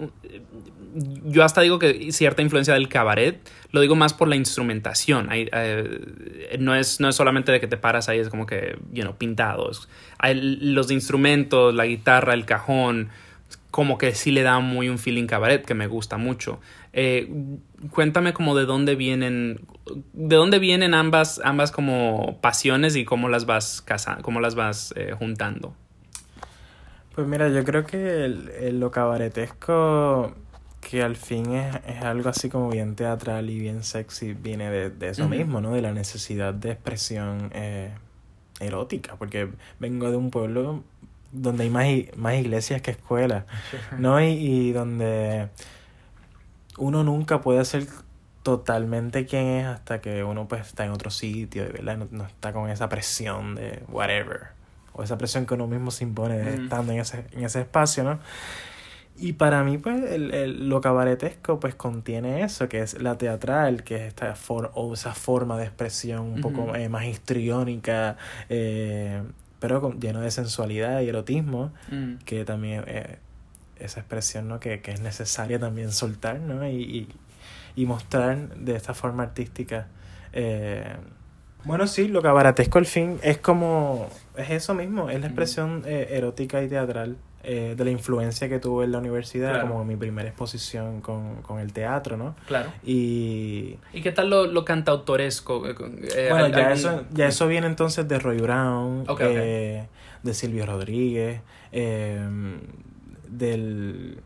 [1.24, 3.38] yo hasta digo que cierta influencia del cabaret,
[3.70, 5.28] lo digo más por la instrumentación.
[5.30, 8.78] Hay, eh, no, es, no es solamente de que te paras ahí, es como que,
[8.92, 9.88] you know, pintados.
[10.18, 13.10] Hay los instrumentos, la guitarra, el cajón,
[13.70, 16.60] como que sí le da muy un feeling cabaret que me gusta mucho.
[16.94, 17.30] Eh,
[17.90, 19.60] cuéntame como de dónde vienen,
[20.14, 24.94] de dónde vienen ambas, ambas como pasiones y cómo las vas casa, cómo las vas
[24.96, 25.74] eh, juntando.
[27.16, 30.34] Pues mira, yo creo que el, el- lo cabaretesco,
[30.82, 34.90] que al fin es, es algo así como bien teatral y bien sexy, viene de,
[34.90, 35.72] de eso mismo, ¿no?
[35.74, 37.92] De la necesidad de expresión eh,
[38.60, 39.50] erótica, porque
[39.80, 40.84] vengo de un pueblo
[41.32, 41.86] donde hay más,
[42.18, 43.46] más iglesias que escuelas,
[43.98, 44.20] ¿no?
[44.22, 45.50] Y, y donde
[46.78, 47.86] uno nunca puede ser
[48.42, 51.96] totalmente quien es hasta que uno pues está en otro sitio, ¿verdad?
[51.98, 54.48] No, no está con esa presión de whatever.
[54.96, 56.62] O esa presión que uno mismo se impone Mm.
[56.64, 58.18] estando en ese, en ese espacio, ¿no?
[59.18, 63.82] Y para mí, pues, el, el- lo cabaretesco, pues, contiene eso, que es la teatral,
[63.82, 68.16] que es esta for- o esa forma de expresión un poco eh, más histriónica,
[68.50, 69.22] eh,
[69.58, 72.16] pero con- lleno de sensualidad y erotismo, Mm.
[72.26, 73.16] que también eh,
[73.78, 74.60] esa expresión, ¿no?
[74.60, 76.66] Que, que es necesaria también soltar, ¿no?
[76.68, 77.08] Y, y,
[77.74, 79.86] y mostrar de esta forma artística.
[81.66, 86.08] Bueno, sí, lo cabaretesco al fin es como, es eso mismo, es la expresión eh,
[86.12, 89.68] erótica y teatral eh, de la influencia que tuve en la universidad, Claro.
[89.68, 92.34] como mi primera exposición con, con el teatro, ¿no?
[92.46, 92.72] Claro.
[92.84, 95.66] Y ¿Y qué tal lo, lo cantautoresco?
[95.68, 95.74] Eh,
[96.14, 99.20] eh, bueno, al- ya eso, ya eso viene entonces de Roy Brown, Ok, ok.
[99.22, 99.86] eh,
[100.22, 101.40] de Silvio Rodríguez,
[101.72, 102.26] eh,
[103.28, 104.18] del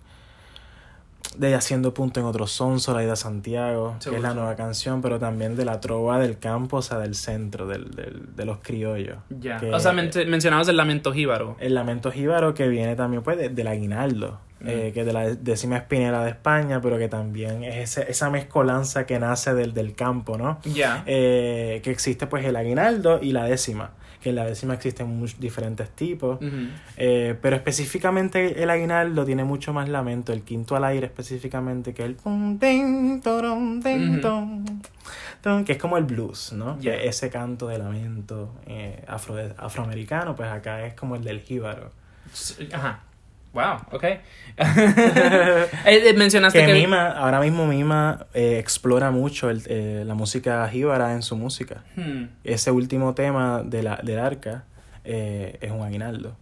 [1.36, 5.54] de Haciendo Punto en Otro Son, Soledad Santiago, que es la nueva canción, pero también
[5.56, 9.18] de la trova del campo, o sea, del centro, del, del, de los criollos.
[9.30, 9.60] Ya.
[9.72, 11.56] O sea, men- mencionabas el lamento jíbaro.
[11.60, 14.68] El lamento jíbaro que viene también pues de- del aguinaldo, Mm.
[14.68, 18.28] eh, que es de la décima espinera de España, pero que también es ese- esa
[18.28, 20.58] mezcolanza que nace del, del campo, ¿no?
[20.64, 21.02] Ya.
[21.06, 25.40] eh, que existe pues el aguinaldo y la décima, que en la décima existen muchos
[25.40, 26.38] diferentes tipos,
[26.96, 32.04] eh, pero específicamente el aguinaldo tiene mucho más lamento, el quinto al aire específicamente, que
[32.04, 32.58] el pum,
[35.64, 36.78] que es como el blues, ¿no?
[36.78, 41.90] Que ese canto de lamento eh, afro, afroamericano, pues acá es como el del jíbaro.
[42.72, 43.00] Ajá.
[43.52, 44.04] Wow, ok.
[44.60, 46.72] Eh, eh, mencionaste Que que...
[46.74, 51.82] Mima, ahora mismo Mima eh, explora mucho el- eh, la música jíbara en su música.
[51.96, 52.24] Hmm.
[52.44, 54.64] Ese último tema de la, del arca
[55.04, 56.36] eh, es un aguinaldo.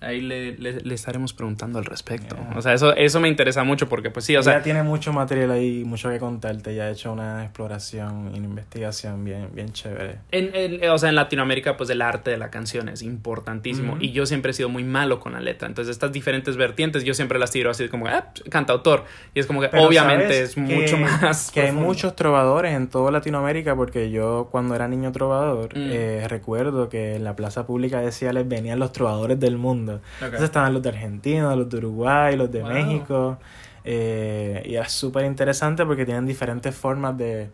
[0.00, 2.34] Ahí le, le- le estaremos preguntando al respecto.
[2.36, 2.58] Yeah.
[2.58, 4.54] O sea, eso, eso me interesa mucho porque, pues sí, o sea...
[4.58, 6.74] ya tiene mucho material ahí, mucho que contarte.
[6.74, 10.16] Ya ha hecho una exploración y una investigación bien, bien chévere.
[10.30, 13.96] En, en- o sea, en Latinoamérica, pues el arte de la canción es importantísimo.
[14.00, 15.68] Y yo siempre he sido muy malo con la letra.
[15.68, 19.04] Entonces, estas diferentes vertientes, yo siempre las tiro así como, ah, cantautor.
[19.34, 21.50] Y es como que, Pero obviamente, ¿sabes es que- mucho más.
[21.50, 25.90] Que hay muchos trovadores en toda Latinoamérica, porque yo cuando era niño trovador, Mm.
[25.92, 29.89] eh, recuerdo que en la plaza pública de Ciales venían los trovadores del mundo.
[29.94, 32.68] Entonces estaban los de Argentina, los de Uruguay, los de Wow.
[32.68, 33.38] México.
[33.84, 37.50] eh, y era súper interesante porque tienen diferentes formas de,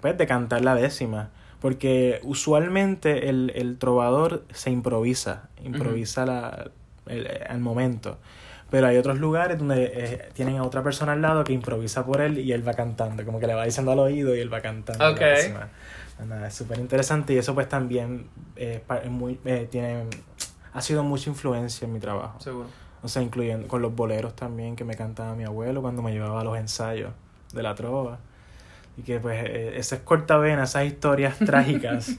[0.00, 1.30] pues, de cantar la décima.
[1.60, 6.70] Porque usualmente el, el trovador se improvisa, improvisa la,
[7.06, 8.18] el- al momento.
[8.70, 12.20] Pero hay otros lugares donde eh, tienen a otra persona al lado que improvisa por
[12.20, 14.60] él y él va cantando, como que le va diciendo al oído y él va
[14.60, 15.04] cantando.
[15.04, 15.20] la Ok.
[15.20, 15.68] décima.
[16.26, 20.04] Nada, es súper interesante y eso pues también eh, muy, eh, tiene,
[20.76, 22.40] ha sido mucha influencia en mi trabajo.
[22.40, 22.68] Seguro.
[23.02, 26.40] O sea, incluyendo con los boleros también que me cantaba mi abuelo cuando me llevaba
[26.40, 27.12] a los ensayos
[27.52, 28.18] de la trova.
[28.96, 32.16] Y que pues eh, esas cortavenas, esas historias trágicas,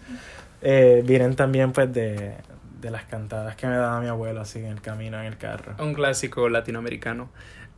[0.62, 2.36] eh, vienen también pues de,
[2.82, 5.74] de las cantadas que me daba mi abuelo así en el camino, en el carro.
[5.84, 7.30] Un clásico latinoamericano.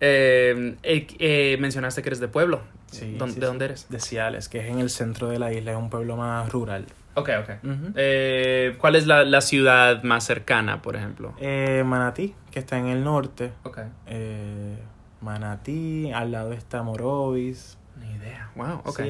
[0.01, 2.61] Eh, eh, eh, mencionaste que eres de pueblo.
[2.91, 3.47] Sí, ¿Dónde- sí, ¿De sí.
[3.49, 3.89] dónde eres?
[3.89, 6.85] De Ciales, que es en el centro de la isla, es un pueblo más rural.
[7.15, 7.49] Ok, ok.
[7.95, 11.33] Eh, ¿Cuál es la, la ciudad más cercana, por ejemplo?
[11.39, 13.51] Eh, Manatí, que está en el norte.
[13.63, 13.79] Ok.
[14.07, 14.77] Eh,
[15.21, 17.77] Manatí, al lado está Morovis.
[17.99, 18.49] Ni idea.
[18.55, 18.95] Wow, ok.
[19.01, 19.09] Sí,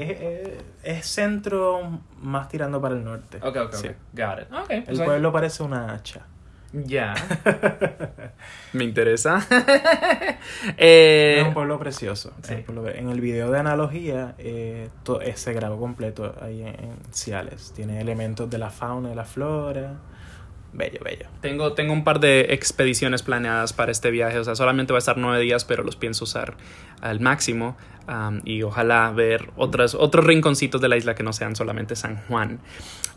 [0.83, 3.37] es, centro más tirando para el norte.
[3.43, 3.87] Ok, ok, Sí.
[3.89, 3.95] ok.
[4.13, 4.51] Got it.
[4.53, 4.69] Ok.
[4.71, 6.25] El pues ahí- pueblo parece una hacha.
[6.73, 7.13] Ya.
[8.73, 9.45] Me interesa.
[10.77, 12.33] Eh, es un pueblo precioso.
[12.37, 12.55] un sí.
[12.65, 16.95] pueblo- en el video de analogía eh, to- eh, se grabó completo ahí en, en
[17.11, 17.71] Ciales.
[17.75, 19.93] Tiene elementos de la fauna y la flora.
[20.71, 21.25] Bello, bello.
[21.41, 24.37] Tengo, tengo un par de expediciones planeadas para este viaje.
[24.39, 26.55] O sea, solamente va a estar nueve días, pero los pienso usar
[27.01, 27.75] al máximo.
[28.43, 32.59] Y ojalá ver otros rinconcitos de la isla que no sean solamente San Juan.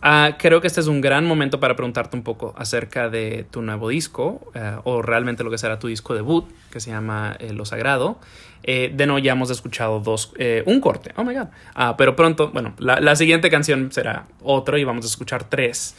[0.05, 3.63] Ah, creo que este es un gran momento para preguntarte un poco acerca de tu
[3.63, 7.53] nuevo disco, eh, o realmente lo que será tu disco debut, que se llama eh,
[7.53, 8.19] Lo Sagrado.
[8.65, 10.33] Eh, de no, ya hemos escuchado dos,
[10.67, 11.49] un corte, oh my god.
[11.75, 15.97] Ah, pero pronto, bueno, la, la siguiente canción será otro y vamos a escuchar tres.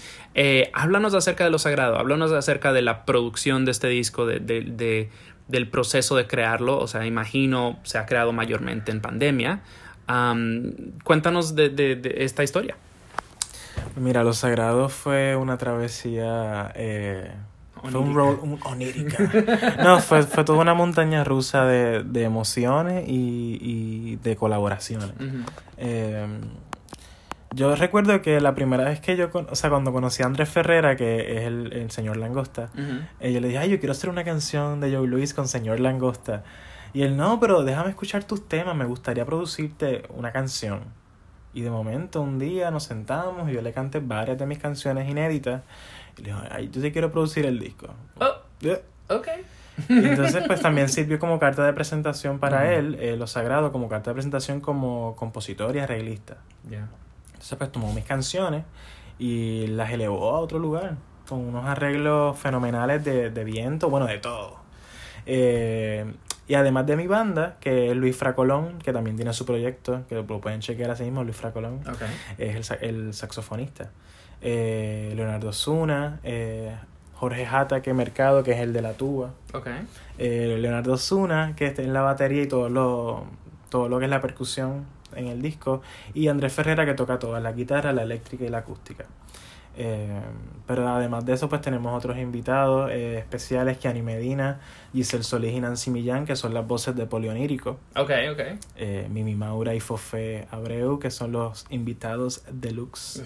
[0.73, 5.09] Háblanos acerca de Lo Sagrado, háblanos acerca de la producción de este disco, de-
[5.47, 6.77] del proceso de crearlo.
[6.79, 9.61] O sea, imagino se ha creado mayormente en pandemia.
[11.03, 12.75] Cuéntanos de, de- de esta historia.
[13.95, 16.71] Mira, Lo Sagrado fue una travesía.
[16.75, 17.31] eh,
[17.81, 18.17] fue un Onírica.
[18.17, 18.39] rol.
[18.41, 19.83] Un, onírica.
[19.83, 25.11] no, fue, fue toda una montaña rusa de, de emociones y, y de colaboraciones.
[25.77, 26.25] Eh,
[27.53, 30.49] yo recuerdo que la primera vez que yo, con- o sea, cuando conocí a Andrés
[30.49, 32.69] Ferrera, que es el, el señor Langosta,
[33.19, 35.79] eh, yo le dije, ay, yo quiero hacer una canción de Joe Luis con señor
[35.79, 36.43] Langosta.
[36.93, 40.81] Y él, no, pero déjame escuchar tus temas, me gustaría producirte una canción.
[41.53, 45.09] Y de momento, un día nos sentamos y yo le canté varias de mis canciones
[45.09, 45.61] inéditas.
[46.17, 47.87] Y le dije, ay, yo te quiero producir el disco.
[48.19, 48.81] Oh, Eh.
[49.09, 49.27] ok.
[49.89, 53.89] Y entonces, pues también sirvió como carta de presentación para él, eh, Lo Sagrado, como
[53.89, 56.37] carta de presentación como compositor y arreglista.
[56.69, 56.87] Ya.
[57.43, 58.63] Entonces, pues tomó mis canciones
[59.19, 60.95] y las elevó a otro lugar,
[61.27, 64.55] con unos arreglos fenomenales de, de viento, bueno, de todo.
[65.25, 66.05] Eh,
[66.47, 70.15] y además de mi banda, que es Luis Fracolón, que también tiene su proyecto, que
[70.15, 72.01] lo pueden chequear así mismo, Luis Fracolón, Ok.
[72.37, 73.91] es el, el saxofonista.
[74.41, 76.73] Eh, Leonardo Zuna, eh,
[77.15, 79.31] Jorge Jata, que Mercado, que es el de la tuba.
[80.17, 83.25] Eh, Leonardo Zuna, que está en la batería y todo lo,
[83.69, 84.85] todo lo que es la percusión
[85.15, 85.81] en el disco,
[86.13, 89.05] y Andrés Ferrera, que toca toda la guitarra, la eléctrica y la acústica.
[89.75, 90.07] Eh,
[90.67, 94.59] pero además de eso, pues tenemos otros invitados eh, especiales, Kiani Medina,
[94.93, 98.39] Giselle Solís y Nancy Millán, que son las voces de Polionírico, Ok, ok.
[98.75, 103.23] eh, Mimi Maura y Fofé Abreu, que son los invitados deluxe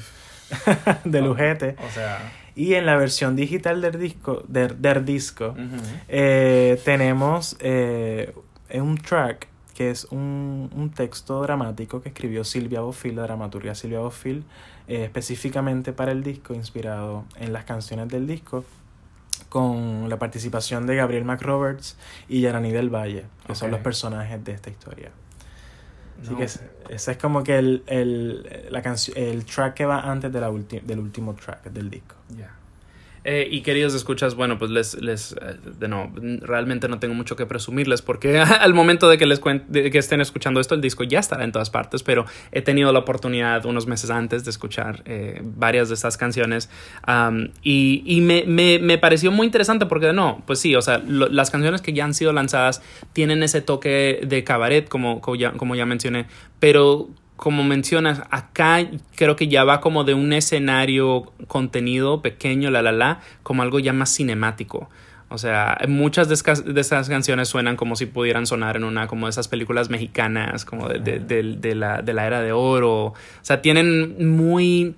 [1.03, 1.75] de Lujete.
[1.85, 2.31] O sea.
[2.55, 5.83] Y en la versión digital del disco, del, del disco ujú.
[6.07, 7.57] eh, tenemos
[8.73, 9.47] un track
[9.77, 14.43] que es un, un texto dramático que escribió Silvia Bofil, la dramaturga Silvia Bofil,
[14.87, 18.65] eh, específicamente para el disco, inspirado en las canciones del disco,
[19.49, 21.97] con la participación de Gabriel McRoberts
[22.27, 25.11] y Yarani del Valle, que son los personajes de esta historia.
[26.21, 29.85] Así No, que es- ese es como que el, el, la canción, el track que
[29.85, 32.15] va antes de la del último track del disco.
[32.29, 32.56] Ya.
[33.29, 36.09] Eh, y queridos escuchas, bueno, pues les, les eh, de no,
[36.43, 40.21] realmente no tengo mucho que presumirles porque al momento de que les de que estén
[40.21, 42.23] escuchando esto, el disco ya estará en todas partes, pero
[42.53, 46.69] he tenido la oportunidad unos meses antes de escuchar eh, varias de estas canciones
[47.03, 50.99] am, y, y me, me, me pareció muy interesante porque no, pues sí, o sea,
[50.99, 55.35] lo- las canciones que ya han sido lanzadas tienen ese toque de cabaret, como, como,
[55.35, 56.27] ya, como ya mencioné,
[56.61, 58.79] pero como mencionas, acá
[59.15, 63.79] creo que ya va como de un escenario contenido pequeño, la la la, como algo
[63.79, 64.89] ya más cinemático.
[65.29, 69.07] O sea, muchas de, esas- de esas canciones suenan como si pudieran sonar en una
[69.07, 72.51] como de esas películas mexicanas, como de, de- de- de la, de la era de
[72.53, 73.07] oro.
[73.07, 74.95] O sea, tienen muy...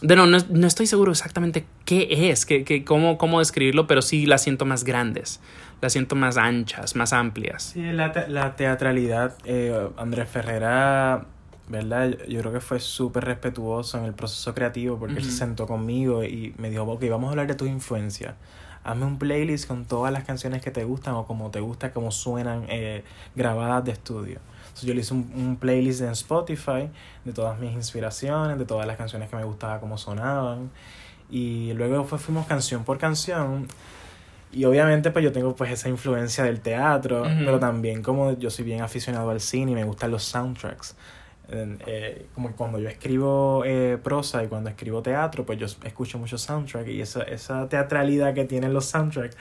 [0.00, 4.02] De no, no, no estoy seguro exactamente qué es, qué, qué- cómo, cómo describirlo, pero
[4.02, 5.40] sí las siento más grandes,
[5.80, 7.62] las siento más anchas, más amplias.
[7.74, 11.24] Sí, la, te- la teatralidad, eh, Andrés Ferrera,
[11.68, 12.16] ¿verdad?
[12.28, 16.24] Yo, creo que fue súper respetuoso en el proceso creativo porque él se sentó conmigo
[16.24, 18.34] y me dijo, ok, vamos a hablar de tus influencias.
[18.84, 22.10] Hazme un playlist con todas las canciones que te gustan o como te gusta, como
[22.10, 23.04] suenan eh,
[23.34, 24.40] grabadas de estudio.
[24.60, 26.88] Entonces yo le hice un, un playlist en Spotify
[27.24, 30.70] de todas mis inspiraciones, de todas las canciones que me gustaba, cómo sonaban.
[31.30, 33.68] Y luego fue, fuimos canción por canción
[34.50, 38.64] y obviamente pues yo tengo pues esa influencia del teatro, pero también como yo soy
[38.64, 40.96] bien aficionado al cine y me gustan los soundtracks.
[41.50, 45.66] Eh, eh, como que cuando yo escribo eh, prosa y cuando escribo teatro, pues yo
[45.84, 49.36] escucho mucho soundtrack y esa, esa teatralidad que tienen los soundtracks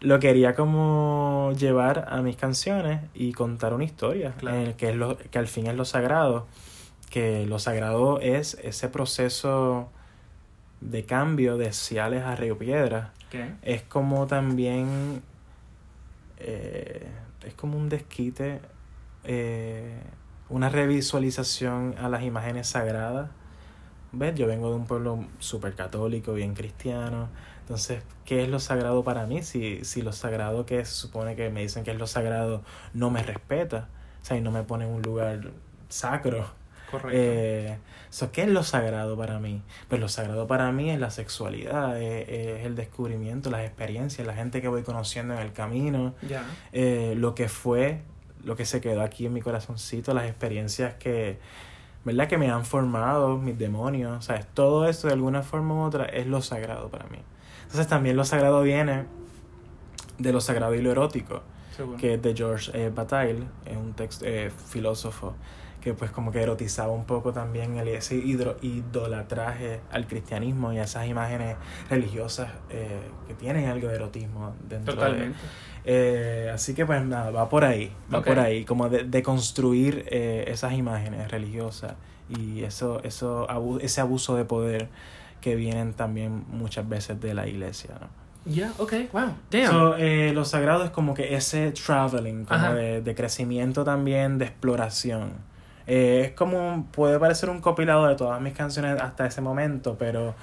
[0.00, 4.58] lo quería como llevar a mis canciones y contar una historia, Claro.
[4.58, 6.46] eh, que, es lo, que al fin es lo sagrado,
[7.10, 9.88] que lo sagrado es ese proceso
[10.82, 13.12] de cambio de Ciales a Río Piedra.
[13.30, 13.52] ¿Qué?
[13.62, 15.22] Es como también,
[16.38, 17.06] eh,
[17.46, 18.60] es como un desquite,
[19.24, 19.98] eh,
[20.48, 23.30] una revisualización a las imágenes sagradas.
[24.12, 24.34] ¿Ves?
[24.36, 27.28] Yo vengo de un pueblo súper católico, bien cristiano.
[27.60, 29.42] Entonces, ¿qué es lo sagrado para mí?
[29.42, 33.10] Si, si lo sagrado que se supone que me dicen que es lo sagrado no
[33.10, 33.88] me respeta,
[34.22, 35.50] o sea, y no me pone en un lugar
[35.88, 36.46] sacro.
[36.90, 37.10] Correcto.
[37.12, 37.78] Eh,
[38.10, 39.62] so, ¿Qué es lo sagrado para mí?
[39.88, 44.34] Pues lo sagrado para mí es la sexualidad, es, es el descubrimiento, las experiencias, la
[44.34, 46.44] gente que voy conociendo en el camino, ya.
[46.72, 48.02] eh, lo que fue,
[48.44, 51.38] lo que se quedó aquí en mi corazoncito, las experiencias que,
[52.04, 52.28] ¿verdad?
[52.28, 54.46] Que me han formado, mis demonios, ¿sabes?
[54.54, 57.18] Todo eso de alguna forma u otra es lo sagrado para mí.
[57.62, 59.06] Entonces también lo sagrado viene
[60.18, 61.42] de lo sagrado y lo erótico
[61.98, 65.34] que es de George eh, Bataille, es un texto, eh, filósofo,
[65.84, 70.78] que pues como que erotizaba un poco también el, ese hidro, idolatraje al cristianismo y
[70.78, 71.56] a esas imágenes
[71.90, 75.38] religiosas eh, que tienen algo de erotismo dentro Totalmente.
[75.84, 76.46] de...
[76.46, 80.06] Eh, así que pues nada, va por ahí, va por ahí, como de, de construir
[80.08, 81.92] eh, esas imágenes religiosas
[82.30, 84.88] y eso, eso abu- ese abuso de poder
[85.42, 88.08] que vienen también muchas veces de la iglesia, ¿no?
[88.46, 89.34] Ya, ok, wow.
[89.50, 89.70] Damn.
[89.70, 94.46] So, eh, lo sagrado es como que ese traveling, como de, de crecimiento también, de
[94.46, 95.32] exploración.
[95.86, 100.34] Eh, es como, puede parecer un compilado de todas mis canciones hasta ese momento, pero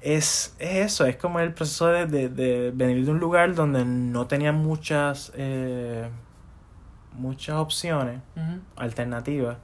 [0.00, 3.84] es, es eso, es como el proceso de, de, de venir de un lugar donde
[3.84, 6.08] no tenía muchas, eh,
[7.16, 8.20] muchas opciones
[8.76, 9.56] alternativas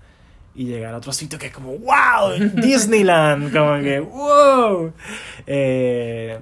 [0.55, 4.93] y llegar a otro sitio que es como wow Disneyland como que wow
[5.47, 6.39] Eh,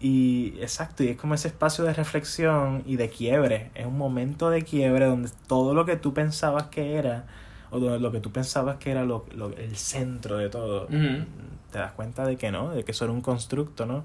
[0.00, 4.48] y exacto y es como ese espacio de reflexión y de quiebre es un momento
[4.48, 7.26] de quiebre donde todo lo que tú pensabas que era
[7.70, 11.24] o lo que tú pensabas que era lo, lo- el centro de todo Ujú.
[11.70, 14.04] te das cuenta de que no de que eso era un constructo no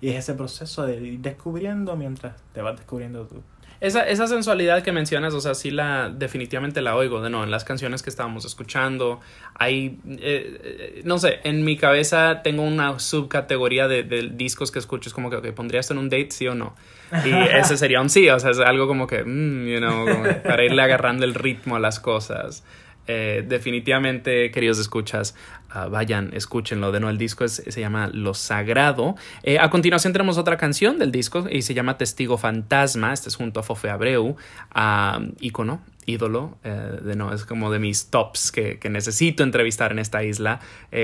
[0.00, 3.42] y es ese proceso de ir descubriendo mientras te vas descubriendo tú
[3.80, 7.50] Esa, esa sensualidad que mencionas, o sea, sí la definitivamente la oigo, de no, en
[7.50, 9.20] las canciones que estábamos escuchando,
[9.54, 10.60] hay, eh,
[10.98, 15.14] eh, no sé, en mi cabeza tengo una subcategoría de, de discos que escucho, es
[15.14, 16.74] como que, ok, ¿pondría esto en un date, sí o no?
[17.20, 20.40] Y ese sería un sí, o sea, es algo como que, mm, you know, como
[20.44, 22.64] para irle agarrando el ritmo a las cosas.
[23.06, 25.34] Eh, definitivamente, queridos escuchas,
[25.70, 26.90] ah, vayan, escúchenlo.
[26.92, 29.14] De nuevo, el disco es- se llama Lo Sagrado.
[29.42, 33.12] Eh, a continuación tenemos otra canción del disco y se llama Testigo Fantasma.
[33.12, 34.36] Este es junto a Fofe Abreu,
[34.72, 36.58] ah, ícono, ídolo.
[36.64, 40.60] eh, de no, es como de mis tops que, que necesito entrevistar en esta isla.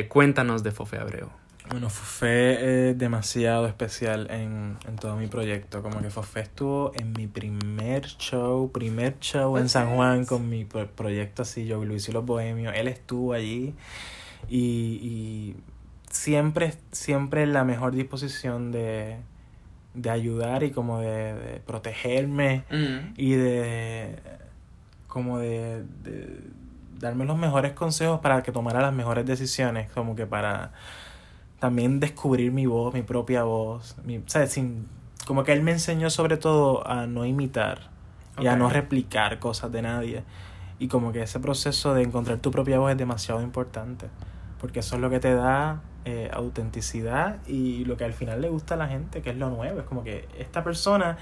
[0.09, 1.31] Cuéntanos de Fofe Abreu.
[1.71, 2.57] Bueno, fue
[2.91, 5.83] eh, demasiado especial en, en todo mi proyecto.
[5.83, 10.64] Como que Fofé estuvo en mi primer show, primer show en San Juan con mi
[10.64, 12.75] pro- proyecto así, yo Luis y los Bohemios.
[12.77, 13.75] Él estuvo allí
[14.49, 15.57] y, y
[16.11, 19.18] siempre, siempre en la mejor disposición de,
[19.95, 22.64] de ayudar y como de, de protegerme
[23.16, 24.16] y de
[25.07, 26.41] como de, de
[26.99, 30.73] darme los mejores consejos para que tomara las mejores decisiones, como que para
[31.61, 34.51] también descubrir mi voz, mi propia voz, mi, ¿sabes?
[34.53, 34.89] Sin,
[35.27, 37.91] como que él me enseñó sobre todo a no imitar
[38.41, 40.25] y a no replicar cosas de nadie.
[40.79, 44.07] Y como que ese proceso de encontrar tu propia voz es demasiado importante,
[44.59, 48.49] porque eso es lo que te da eh, autenticidad y lo que al final le
[48.49, 49.81] gusta a la gente, que es lo nuevo.
[49.81, 51.19] Es como que esta persona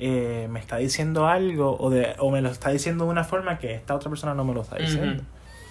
[0.00, 3.58] eh, me está diciendo algo o, de, o me lo está diciendo de una forma
[3.58, 5.22] que esta otra persona no me lo está diciendo.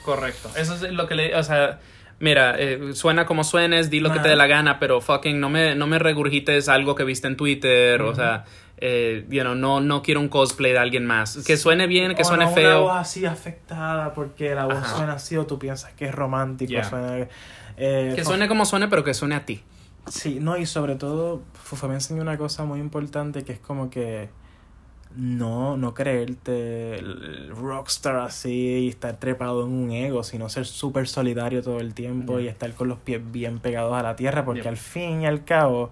[0.05, 0.49] Correcto.
[0.55, 1.36] Eso es lo que le.
[1.36, 1.80] O sea.
[2.20, 5.49] Mira, eh, suena como suenes, di lo que te dé la gana, pero fucking no
[5.49, 8.45] me, no me regurgites algo que viste en Twitter, o sea,
[8.78, 11.43] eh, you know, no, no quiero un cosplay de alguien más.
[11.45, 12.82] Que suene bien, que O suene no Una feo.
[12.84, 14.95] voz así afectada porque la voz Ajá.
[14.97, 16.82] suena así o tú piensas que es romántico.
[16.84, 17.28] Suena-
[17.78, 19.61] eh, Que suene como suene, pero que suene a ti.
[20.07, 23.89] Sí, no, y sobre todo, Fufo me enseñó una cosa muy importante que es como
[23.89, 24.30] que
[25.18, 31.07] no, no creerte el rockstar así y estar trepado en un ego, sino ser súper
[31.07, 34.68] solidario todo el tiempo y estar con los pies bien pegados a la tierra, porque
[34.68, 35.91] al fin y al cabo,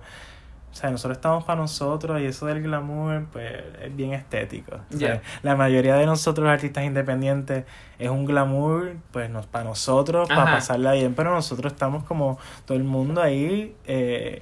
[0.72, 3.52] o sea, nosotros estamos para nosotros y eso del glamour, pues
[3.82, 4.78] es bien estético.
[4.94, 5.22] O sea, Ya.
[5.44, 7.66] La mayoría de nosotros, artistas independientes,
[8.00, 12.76] es un glamour, pues nos, para nosotros, para pasarla bien, pero nosotros estamos como todo
[12.78, 14.42] el mundo ahí eh,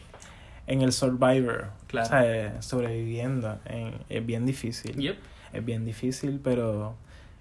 [0.67, 2.05] en el Survivor, Claro.
[2.07, 3.59] o sea, eh, sobreviviendo.
[3.65, 5.17] En- es bien difícil, Yep.
[5.53, 6.95] es bien difícil, pero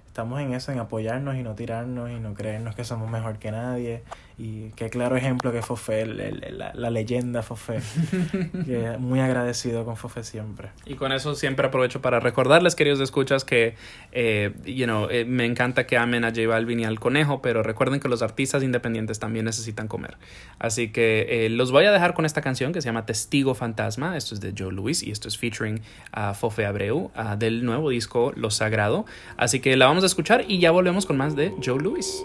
[0.06, 3.50] estamos en eso, en apoyarnos y no tirarnos y no creernos que somos mejor que
[3.52, 4.02] nadie
[4.42, 7.80] Y qué claro ejemplo que Fofé, el- el- la, la leyenda Fofé.
[8.64, 10.70] que muy agradecido con Fofé siempre.
[10.86, 13.74] Y con eso siempre aprovecho para recordarles, queridos escuchas, que
[14.12, 17.62] eh, you know, eh, me encanta que amen a J Balvin y al conejo, pero
[17.62, 20.16] recuerden que los artistas independientes también necesitan comer.
[20.58, 24.16] Así que eh, los voy a dejar con esta canción que se llama Testigo Fantasma.
[24.16, 25.82] Esto es de Joe Louis y esto es featuring
[26.12, 29.04] a Fofe Abreu ah, del nuevo disco Lo Sagrado.
[29.36, 32.24] Así que la vamos a escuchar y ya volvemos con más de Joe Louis.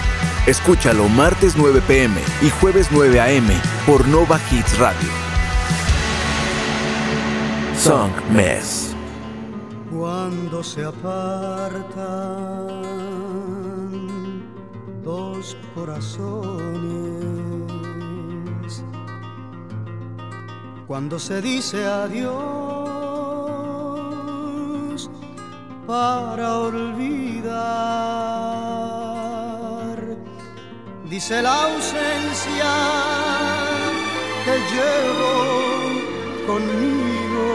[0.47, 3.47] Escúchalo martes 9 pm y jueves 9 am
[3.85, 5.07] por Nova Hits Radio.
[7.77, 8.95] Song Mess.
[9.91, 11.85] Cuando se apartan
[15.03, 16.33] dos corazones,
[20.87, 22.41] cuando se dice adiós
[25.85, 28.01] para olvidar,
[31.11, 32.73] dice la ausencia
[34.45, 35.33] que llevo
[36.47, 37.49] conmigo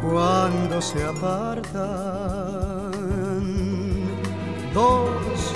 [0.00, 1.72] Cuando se apartan
[4.72, 5.52] dos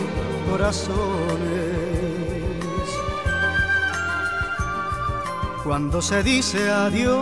[0.51, 1.96] corazones,
[5.67, 7.17] cuando se dice adiós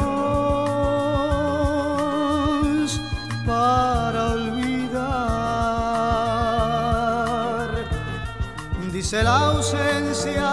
[3.46, 5.14] para olvidar,
[8.92, 10.52] dice la ausencia,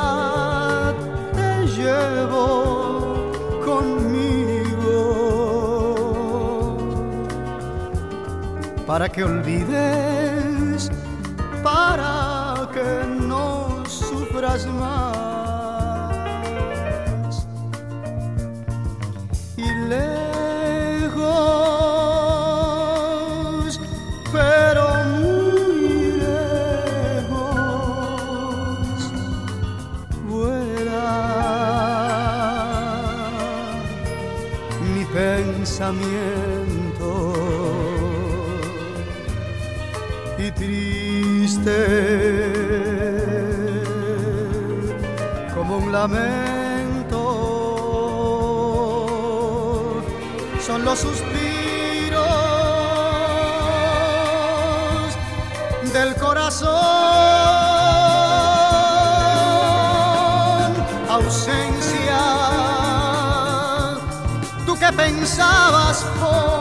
[1.33, 3.33] te llevo
[3.65, 4.97] conmigo
[8.87, 10.89] para que olvides,
[11.61, 15.20] para que no sufras más.
[19.91, 21.19] Lejos,
[24.31, 24.83] pero
[25.19, 27.51] muy lejos,
[30.29, 31.09] vuela
[34.93, 37.09] mi pensamiento.
[40.43, 41.79] Y triste
[45.53, 46.60] como un lamento
[50.83, 52.25] los suspiros
[55.93, 56.69] del corazón.
[61.09, 62.19] Ausencia
[64.65, 66.60] tú que pensabas poner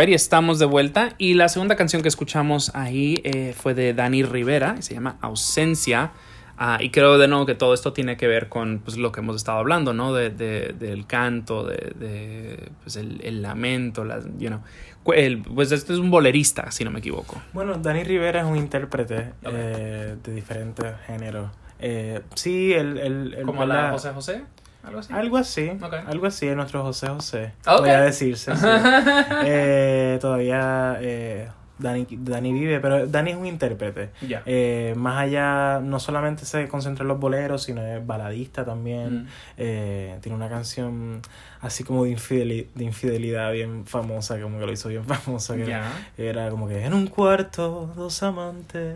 [0.00, 1.10] Alrighty, estamos de vuelta.
[1.18, 5.18] Y la segunda canción que escuchamos ahí eh, fue de Dani Rivera, y se llama
[5.20, 6.12] Ausencia.
[6.56, 9.20] Ah, y creo de nuevo que todo esto tiene que ver con pues, lo que
[9.20, 10.14] hemos estado hablando, ¿no?
[10.14, 14.60] De, de- del canto, de, de, pues, el, el lamento, la, you know.
[15.02, 17.38] Cu- el- pues este es un bolerista, si no me equivoco.
[17.52, 21.50] Bueno, Dani Rivera es un intérprete eh, de diferentes géneros.
[21.78, 24.44] Eh, sí, el, el, el- Como la José José,
[24.82, 25.12] algo así.
[25.12, 25.94] Algo así, Ok.
[26.06, 27.52] algo así, es nuestro José José.
[27.66, 27.76] Ok.
[27.78, 28.54] Podría decirse.
[28.56, 28.66] sí.
[29.44, 34.10] Eh, todavía eh, Dani, Dani vive, pero Dani es un intérprete.
[34.44, 39.22] Eh, más allá, no solamente se concentra en los boleros, sino es baladista también.
[39.22, 39.26] Mm.
[39.56, 41.22] Eh, tiene una canción
[41.62, 45.56] así como de, infideli- de infidelidad bien famosa, como que lo hizo bien famosa.
[45.56, 45.78] Que.
[46.18, 48.94] Era como que en un cuarto dos amantes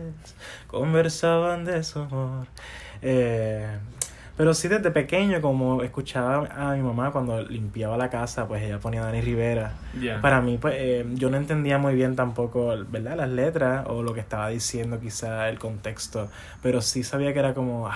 [0.67, 2.45] conversaban de su amor.
[3.01, 3.67] Eh,
[4.37, 8.79] pero sí desde pequeño, como escuchaba a mi mamá cuando limpiaba la casa, pues ella
[8.79, 9.73] ponía Dani Rivera.
[10.21, 13.15] Para mí, pues eh, yo no entendía muy bien tampoco, ¿verdad?
[13.17, 16.29] Las letras o lo que estaba diciendo, quizá el contexto,
[16.61, 17.95] pero sí sabía que era como ah,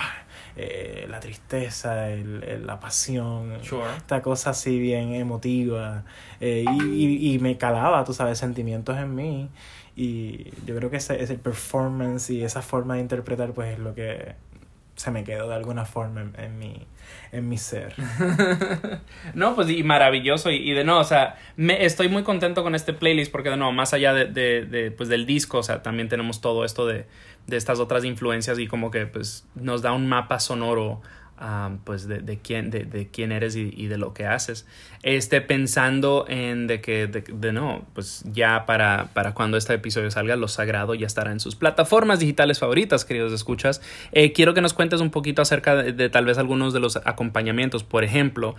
[0.56, 3.84] eh, la tristeza, el- el- la pasión, Sure.
[3.98, 6.04] esta cosa así bien emotiva,
[6.40, 9.50] eh, y, y, y me calaba, tú sabes, sentimientos en mí.
[9.96, 13.94] Y yo creo que ese, ese performance y esa forma de interpretar pues es lo
[13.94, 14.36] que
[15.00, 16.86] se me quedó de alguna forma en, mi,
[17.32, 17.96] en mi ser.
[19.34, 20.52] No, pues y maravilloso.
[20.52, 23.56] Y, y de nuevo, o sea, me, estoy muy contento con este playlist porque de
[23.56, 26.86] nuevo, más allá de, de, de, pues, del disco, o sea, también tenemos todo esto
[26.86, 27.06] de,
[27.48, 31.02] de estas otras influencias y como que pues nos da un mapa sonoro
[31.86, 34.68] pues de, de quién, de, de quién eres y, de lo que haces.
[35.04, 40.36] Este, pensando en de que, de, no, pues ya para, para cuando este episodio salga,
[40.36, 43.82] Lo Sagrado ya estará en sus plataformas digitales favoritas, queridos escuchas.
[44.12, 47.84] Eh, quiero que nos cuentes un poquito acerca de, tal vez algunos de los acompañamientos.
[47.84, 48.56] Por ejemplo,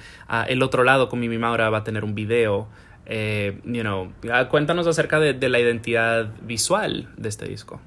[0.48, 2.68] El Otro Lado con Mimi Maura va a tener un video.
[3.06, 4.12] Eh, you know,
[4.48, 7.80] cuéntanos acerca de, de la identidad visual de este disco.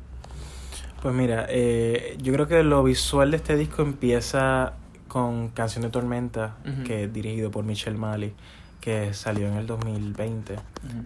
[1.01, 4.73] Pues mira, eh, yo creo que lo visual de este disco empieza
[5.13, 8.33] con Canción de Tormenta, que es dirigido por Michelle Mali,
[8.81, 10.55] que salió en el 2020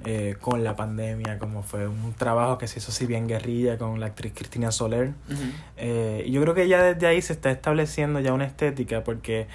[0.06, 4.00] eh, con la pandemia, como fue un trabajo que se hizo así bien guerrilla con
[4.00, 5.12] la actriz Cristina Soler.
[5.76, 9.48] Eh, y yo creo que ya desde ahí se está estableciendo ya una estética porque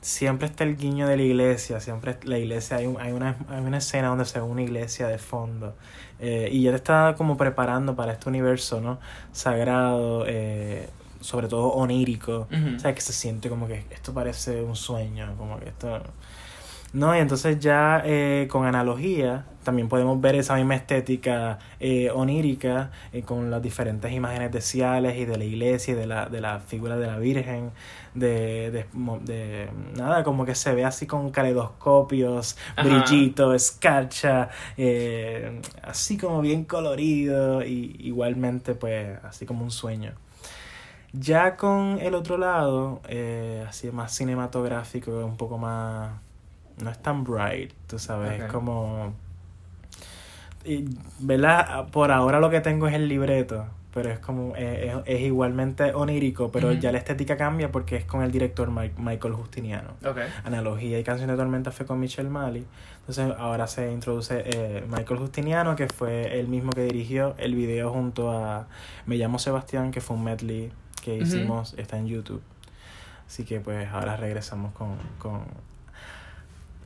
[0.00, 3.60] siempre está el guiño de la iglesia, siempre la iglesia, hay, un- hay, una, hay
[3.62, 5.74] una escena donde se ve una iglesia de fondo
[6.20, 8.98] eh, y ya te está como preparando para este universo, ¿no?
[9.32, 10.88] Sagrado, eh,
[11.20, 12.76] sobre todo onírico, Ujú.
[12.76, 16.00] o sea, que se siente como que esto parece un sueño, como que esto...
[16.94, 22.90] No, y entonces ya eh, con analogía también podemos ver esa misma estética eh, onírica
[23.12, 26.40] eh, con las diferentes imágenes de Ciales y de la iglesia y de la, de
[26.40, 27.72] la figura de la Virgen,
[28.14, 28.86] de, de,
[29.24, 32.82] de- nada, como que se ve así con caleidoscopios, Ajá.
[32.84, 34.48] brillito, escarcha,
[34.78, 40.12] eh, así como bien colorido y igualmente pues así como un sueño.
[41.12, 46.10] Ya con el otro lado, eh, así más cinematográfico, un poco más...
[46.82, 49.12] No es tan bright, tú sabes, es como...
[50.64, 50.84] y,
[51.18, 51.88] ¿Verdad?
[51.90, 54.52] Por ahora lo que tengo es el libreto, pero es como...
[54.56, 58.70] eh, es, es igualmente onírico, pero ya la estética cambia porque es con el director
[58.70, 59.94] Mi- Michael Justiniano.
[60.44, 62.64] Analogía y Canción de Tormenta fue con Michelle Mali.
[63.00, 67.90] Entonces ahora se introduce eh, Michael Justiniano, que fue el mismo que dirigió el video
[67.90, 68.66] junto a
[69.06, 70.70] Me llamo Sebastián, que fue un medley
[71.00, 72.42] que hicimos, está en YouTube.
[73.26, 75.42] Así que pues ahora regresamos con, con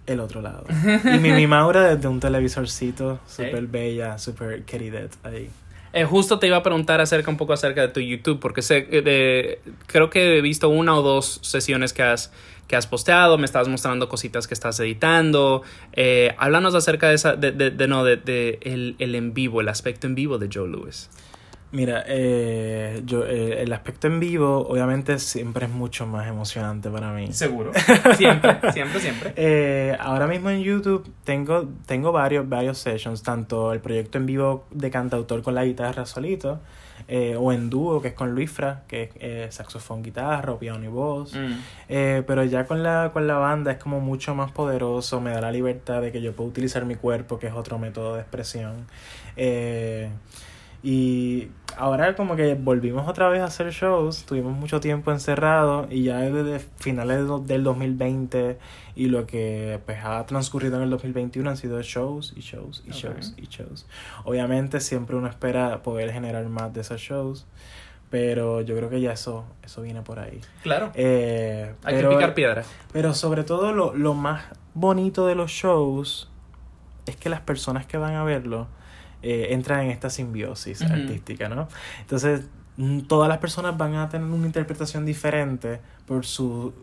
[0.06, 0.64] el otro lado.
[1.04, 5.50] y Mimi Maura desde un televisorcito, súper bella, súper queridette ahí.
[5.94, 8.86] Eh, justo te iba a preguntar acerca un poco acerca de tu YouTube, porque sé
[8.86, 12.32] que de, creo que he visto una o dos sesiones que has,
[12.66, 15.62] que has posteado, me estabas mostrando cositas que estás editando.
[15.92, 19.60] Eh, háblanos acerca de esa, de, de, de no, de, de el, el en vivo,
[19.60, 21.10] el aspecto en vivo de Joe Lewis.
[21.72, 27.12] Mira, eh, yo, eh, el aspecto en vivo obviamente siempre es mucho más emocionante para
[27.12, 27.32] mí.
[27.32, 27.72] Seguro.
[28.16, 29.32] Siempre, siempre, siempre.
[29.36, 34.66] Eh, ahora mismo en YouTube tengo, tengo varios, varios sessions, tanto el proyecto en vivo
[34.70, 36.60] de cantautor con la guitarra solito,
[37.08, 40.88] eh, o en dúo, que es con Luisfra, que es eh, saxofón, guitarra, piano y
[40.88, 41.34] voz.
[41.34, 41.52] Mm.
[41.88, 45.40] Eh, pero ya con la, con la banda es como mucho más poderoso, me da
[45.40, 48.86] la libertad de que yo puedo utilizar mi cuerpo, que es otro método de expresión.
[49.36, 50.10] Eh,
[50.82, 56.04] y ahora como que volvimos otra vez a hacer shows, tuvimos mucho tiempo encerrados y
[56.04, 58.58] ya desde finales del 2020
[58.96, 62.90] y lo que pues ha transcurrido en el 2021 han sido shows y shows y
[62.90, 63.86] shows y shows.
[64.24, 67.46] Obviamente siempre uno espera poder generar más de esos shows,
[68.10, 70.40] pero yo creo que ya eso, eso viene por ahí.
[70.62, 70.90] Claro.
[70.94, 72.64] Eh, Hay pero, que picar piedra.
[72.92, 76.28] pero sobre todo lo, lo más bonito de los shows
[77.06, 78.66] es que las personas que van a verlo
[79.22, 81.68] eh, entran en esta simbiosis artística, ¿no?
[82.00, 82.42] Entonces,
[82.76, 86.74] mm, todas las personas van a tener una interpretación diferente por su,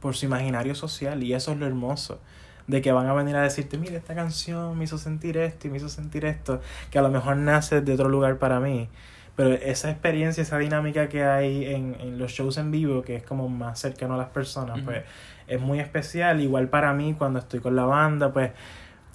[0.00, 2.20] por su imaginario social y eso es lo hermoso.
[2.66, 5.70] De que van a venir a decirte, mira, esta canción me hizo sentir esto y
[5.70, 8.88] me hizo sentir esto, que a lo mejor nace de otro lugar para mí.
[9.36, 13.22] Pero esa experiencia, esa dinámica que hay en, en los shows en vivo, que es
[13.22, 15.02] como más cercano a las personas, pues
[15.46, 16.40] es muy especial.
[16.40, 18.52] Igual para mí, cuando estoy con la banda, pues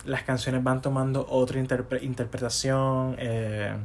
[0.06, 3.16] las canciones van tomando otra interpre- interpretación.
[3.20, 3.76] eh,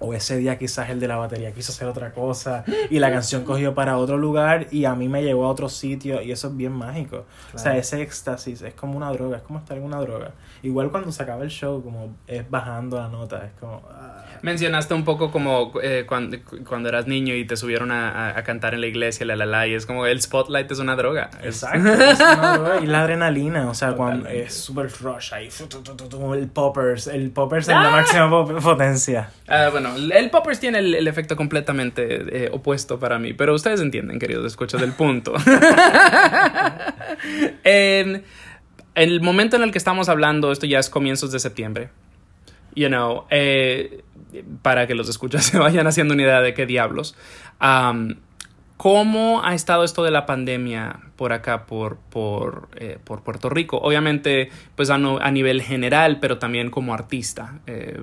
[0.00, 3.44] o ese día quizás el de la batería quiso hacer otra cosa y la canción
[3.44, 6.56] cogió para otro lugar y a mí me llevó a otro sitio y eso es
[6.56, 7.24] bien mágico.
[7.54, 7.78] O sea, Claro.
[7.80, 10.32] ese éxtasis es como una droga, es como estar en una droga.
[10.62, 13.82] Igual cuando se acaba el show, como es bajando la nota, es como...
[13.90, 14.24] ah.
[14.42, 16.36] Mencionaste un poco como eh, cuando,
[16.68, 19.66] cuando eras niño y te subieron a, a- cantar en la iglesia, la la la,
[19.66, 21.30] y es como el spotlight es una droga.
[21.42, 22.80] Exacto, es una droga.
[22.82, 25.48] y la adrenalina, o sea, cuando es super rush ahí,
[26.34, 29.30] el poppers, el poppers en la máxima po- potencia.
[29.48, 34.18] Ah, bueno, el Poppers tiene el, efecto completamente eh, opuesto para mí, pero ustedes entienden,
[34.18, 35.34] queridos escuchas, del punto.
[37.64, 38.24] en
[38.94, 41.90] el momento en el que estamos hablando, esto ya es comienzos de septiembre.
[42.74, 44.02] you know, eh,
[44.62, 47.16] para que los escuchas se vayan haciendo una idea de qué diablos.
[48.76, 53.78] ¿Cómo ha estado esto de la pandemia por acá, por, por, eh, por Puerto Rico?
[53.78, 57.60] Obviamente, pues a, no- nivel general, pero también como artista,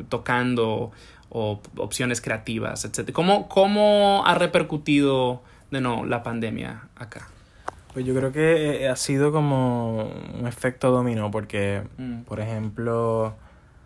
[0.07, 0.91] tocando
[1.31, 3.11] o opciones creativas, etc.
[3.13, 7.27] ¿Cómo, ¿Cómo ha repercutido de nuevo la pandemia acá?
[7.93, 10.09] Pues yo creo que eh, ha sido como
[10.39, 12.21] un efecto dominó, porque, Mm.
[12.21, 13.35] por ejemplo,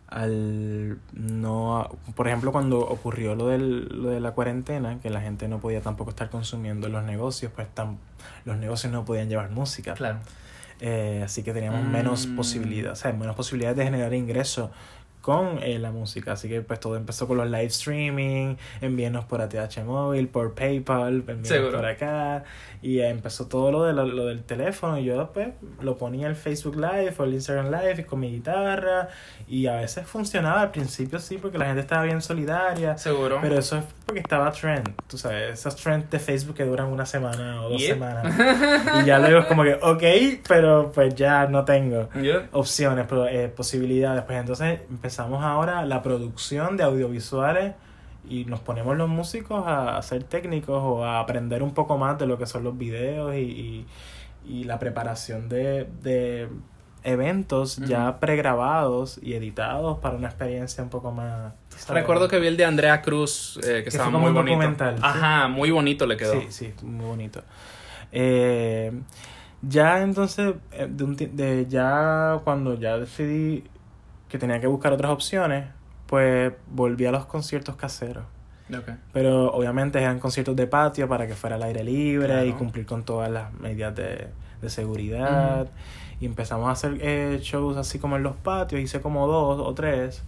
[0.07, 5.47] al no, por ejemplo, cuando ocurrió lo, del, lo de la cuarentena, que la gente
[5.47, 7.97] no podía tampoco estar consumiendo los negocios, pues tam-
[8.45, 9.93] los negocios no podían llevar música.
[9.95, 10.19] Claro.
[10.81, 12.35] Eh, así que teníamos menos Mm.
[12.35, 14.69] posibilidades, o sea, menos posibilidades de generar ingresos
[15.25, 16.33] con eh, la música.
[16.33, 21.23] Así que pues todo empezó con los live streaming, envíenos por ATH móvil, por PayPal,
[21.27, 22.43] envíenos por acá.
[22.83, 24.99] Y eh, empezó todo lo, de lo, lo del teléfono.
[24.99, 25.47] Y yo pues
[25.81, 29.09] lo ponía el Facebook Live o el Instagram Live con mi guitarra.
[29.47, 32.95] Y a veces funcionaba al principio sí, porque la gente estaba bien solidaria.
[32.99, 33.39] Seguro.
[33.41, 37.07] Pero eso es porque estaba trend, tú sabes, esos trends de Facebook que duran una
[37.07, 38.23] semana o dos semanas.
[39.01, 40.03] Y ya luego es como que, ok,
[40.47, 42.47] pero pues ya no tengo Yeah.
[42.51, 44.23] opciones, pero, eh, posibilidades.
[44.25, 44.81] Pues entonces
[45.15, 47.73] empezamos ahora la producción de audiovisuales
[48.27, 52.19] y nos ponemos los músicos a, a ser técnicos o a aprender un poco más
[52.19, 53.87] de lo que son los videos y, y,
[54.45, 56.49] y la preparación de, de
[57.05, 61.53] eventos ya pregrabados y editados para una experiencia un poco más...
[61.69, 62.01] sabes.
[62.01, 64.57] Recuerdo que vi el de Andrea Cruz, eh, que, estaba fue como muy un bonito.
[64.57, 65.01] documental, sí.
[65.01, 66.33] Ajá, muy bonito le quedó.
[66.33, 67.41] Sí, sí, muy bonito.
[68.11, 68.91] Eh,
[69.61, 73.63] ya entonces, eh, de un de ya cuando ya decidí
[74.29, 75.65] que tenía que buscar otras opciones,
[76.07, 78.23] pues volví a los conciertos caseros.
[79.13, 82.45] Pero obviamente eran conciertos de patio para que fuera al aire libre Claro.
[82.45, 84.27] y cumplir con todas las medidas de,
[84.61, 85.67] de seguridad.
[86.19, 89.73] Y empezamos a hacer eh, shows así como en los patios, hice como dos o
[89.75, 90.23] tres.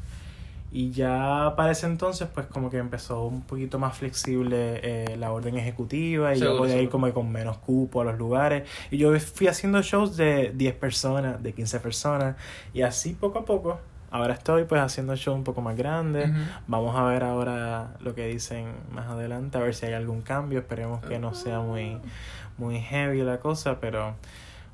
[0.72, 5.32] Y ya para ese entonces, pues como que empezó un poquito más flexible eh, la
[5.32, 8.68] orden ejecutiva y Seguro, yo podía ir como que con menos cupo a los lugares.
[8.92, 12.36] Y yo fui haciendo shows de 10 personas, de 15 personas.
[12.74, 13.80] Y así poco a poco.
[14.10, 16.30] Ahora estoy pues haciendo shows un poco más grandes.
[16.68, 20.60] Vamos a ver ahora lo que dicen más adelante, a ver si hay algún cambio.
[20.60, 21.98] Esperemos que no sea muy,
[22.58, 24.16] muy heavy la cosa, pero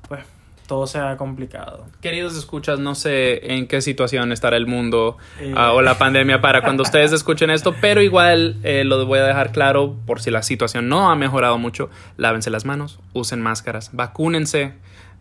[0.08, 0.24] pues
[0.66, 1.86] todo sea complicado.
[2.00, 5.52] Queridos escuchas, no sé en qué situación estará el mundo Eh.
[5.56, 9.24] ah, o la pandemia para cuando ustedes escuchen esto, pero igual eh, lo voy a
[9.24, 11.90] dejar claro por si la situación no ha mejorado mucho.
[12.16, 14.72] Lávense las manos, usen máscaras, vacúnense.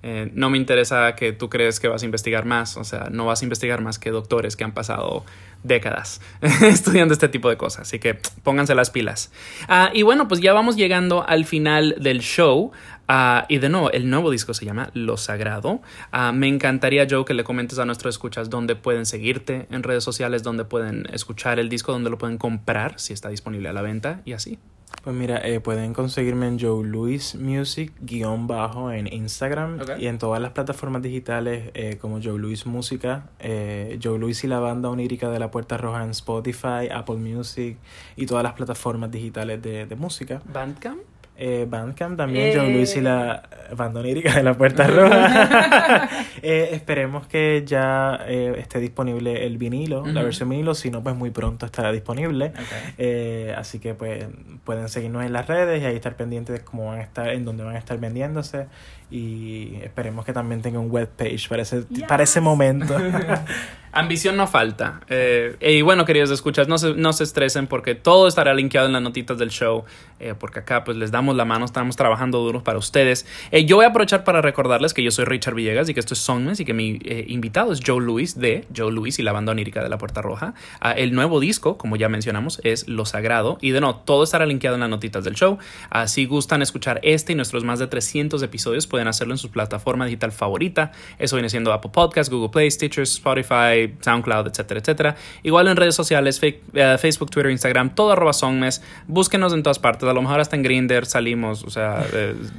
[0.06, 3.26] Eh, no me interesa que tú crees que vas a investigar más, o sea, no
[3.26, 5.24] vas a investigar más que doctores que han pasado
[5.64, 6.20] décadas
[6.62, 9.32] estudiando este tipo de cosas, así que pónganse las pilas.
[9.70, 12.74] Ah, y bueno, pues ya vamos llegando al final del show.
[13.08, 15.82] Ah, y de nuevo, el nuevo disco se llama Lo Sagrado.
[16.12, 20.04] Ah, me encantaría, Joe, que le comentes a nuestros escuchas dónde pueden seguirte en redes
[20.04, 23.82] sociales, dónde pueden escuchar el disco, dónde lo pueden comprar, si está disponible a la
[23.82, 24.60] venta y así.
[25.04, 30.18] Pues mira, eh, pueden conseguirme en Joe Luis Music guion bajo en Instagram y en
[30.18, 34.90] todas las plataformas digitales eh, como Joe Luis Música, eh, Joe Luis y la banda
[34.90, 37.78] onírica de la Puerta Roja en Spotify, Apple Music
[38.16, 40.42] y todas las plataformas digitales de, de música.
[40.46, 41.02] Bandcamp.
[41.46, 42.54] Eh, Bandcamp también, Eh.
[42.56, 43.44] Joe Luis y la
[43.76, 46.10] banda onírica de la Puerta Roja.
[46.46, 50.24] Eh, esperemos que ya eh, esté disponible el vinilo, la Ujú.
[50.26, 52.52] versión vinilo, si no, pues muy pronto estará disponible.
[52.98, 54.26] Eh, así que pues
[54.66, 57.46] pueden seguirnos en las redes y ahí estar pendientes de cómo van a estar, en
[57.46, 58.68] dónde van a estar vendiéndose.
[59.10, 62.94] Y esperemos que también tenga un webpage para ese, para ese momento.
[63.96, 65.02] Ambición no falta.
[65.08, 68.94] Eh, y bueno, queridos escuchas, no se, no se estresen porque todo estará linkeado en
[68.94, 69.84] las notitas del show.
[70.20, 73.26] eh, porque acá pues les damos la mano, estamos trabajando duro para ustedes.
[73.52, 76.14] Eh, yo voy a aprovechar para recordarles que yo soy Richard Villegas y que esto
[76.14, 79.32] es Songmes y que mi eh, invitado es Joe Luis de Joe Luis y la
[79.32, 80.54] banda onírica de la Puerta Roja.
[80.80, 83.58] Ah, el nuevo disco, como ya mencionamos, es Lo Sagrado.
[83.62, 85.58] Y de no, todo estará linkeado en las notitas del show.
[85.90, 89.52] Ah, si gustan escuchar este y nuestros más de 300 episodios, pueden hacerlo en su
[89.52, 90.92] plataforma digital favorita.
[91.20, 95.16] Eso viene siendo Apple Podcasts, Google Play, Stitcher, Spotify, SoundCloud, etcétera, etcétera.
[95.44, 98.82] Igual en redes sociales, eh, Facebook, Twitter, Instagram, todo arroba Songmes.
[99.08, 100.08] Búsquenos en todas partes.
[100.08, 102.06] A lo mejor hasta en Grindr salimos, o sea,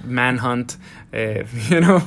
[0.08, 0.72] Manhunt,
[1.16, 2.02] eh, you know,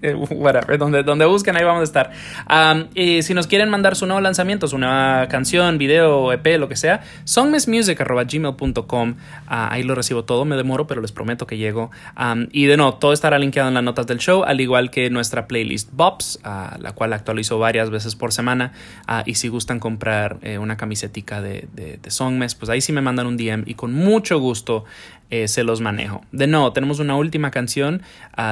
[0.00, 0.78] eh, whatever.
[0.78, 2.10] Donde, donde busquen, ahí vamos a estar.
[2.48, 6.68] Um, y si nos quieren mandar su nuevo lanzamiento, su nueva canción, video, EP, lo
[6.68, 9.16] que sea, songmesmusic.gmail.com.
[9.46, 10.46] Ah, ahí lo recibo todo.
[10.46, 11.90] Me demoro, pero les prometo que llego.
[12.50, 15.46] Y de nuevo, todo estará linkeado en las notas del show, al igual que nuestra
[15.46, 18.72] playlist Bops, ah, la cual actualizo varias veces por semana.
[19.06, 22.92] Ah, y si gustan comprar eh, una camisetica de, de, de Songmes, pues ahí sí
[22.92, 24.84] me mandan un DM y con mucho gusto
[25.28, 26.22] eh, se los manejo.
[26.30, 28.02] De nuevo, tenemos una última canción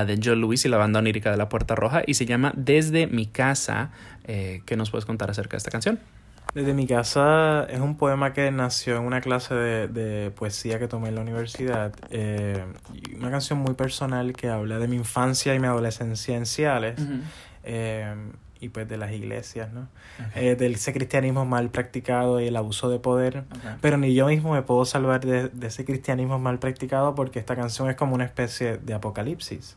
[0.05, 3.07] de Joe Luis y la banda onírica de la Puerta Roja y se llama Desde
[3.07, 3.91] mi casa.
[4.25, 6.01] Eh, ¿Qué nos puedes contar acerca de esta canción?
[6.55, 10.87] Desde mi casa es un poema que nació en una clase de, de poesía que
[10.87, 11.93] tomé en la universidad.
[12.11, 12.65] eh,
[13.19, 16.95] una canción muy personal que habla de mi infancia y mi adolescencia en Ciales.
[17.65, 18.15] eh,
[18.61, 19.89] y pues de las iglesias, ¿no?
[20.35, 23.45] Eh, del ese cristianismo mal practicado y el abuso de poder.
[23.83, 27.57] Pero ni yo mismo me puedo salvar de, de ese cristianismo mal practicado porque esta
[27.57, 29.77] canción es como una especie de apocalipsis.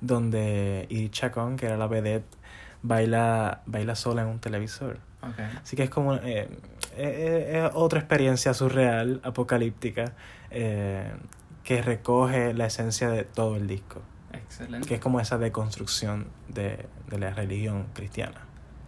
[0.00, 2.36] Donde Iris Chacón, que era la vedette,
[2.82, 4.98] baila, baila sola en un televisor.
[5.62, 6.48] Así que es como eh,
[6.96, 10.12] eh, eh, es otra experiencia surreal, apocalíptica,
[10.50, 11.12] eh,
[11.62, 14.00] que recoge la esencia de todo el disco,
[14.32, 14.88] Excelente.
[14.88, 18.40] que es como esa deconstrucción de, de la religión cristiana.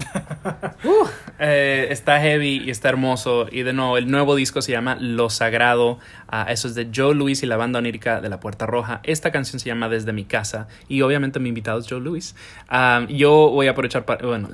[1.44, 3.48] Eh, está heavy y está hermoso.
[3.50, 5.98] Y de nuevo, el nuevo disco se llama Lo Sagrado.
[6.28, 9.00] Ah, eso es de Joe Luis y la banda onírica de La Puerta Roja.
[9.02, 10.68] Esta canción se llama Desde mi casa.
[10.88, 12.36] Y obviamente mi invitado es Joe Luis.
[12.68, 14.24] Ah, yo voy a aprovechar para...
[14.24, 14.48] Bueno,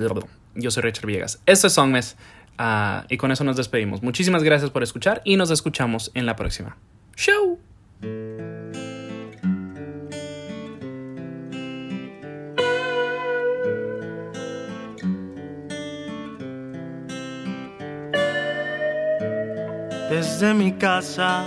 [0.55, 1.43] yo soy Richard Villegas.
[1.45, 2.17] Esto es Songmes.
[2.57, 4.03] ah, y con eso nos despedimos.
[4.03, 6.79] Muchísimas gracias por escuchar y nos escuchamos en la próxima.
[7.17, 7.59] Show.
[20.19, 21.45] Desde mi casa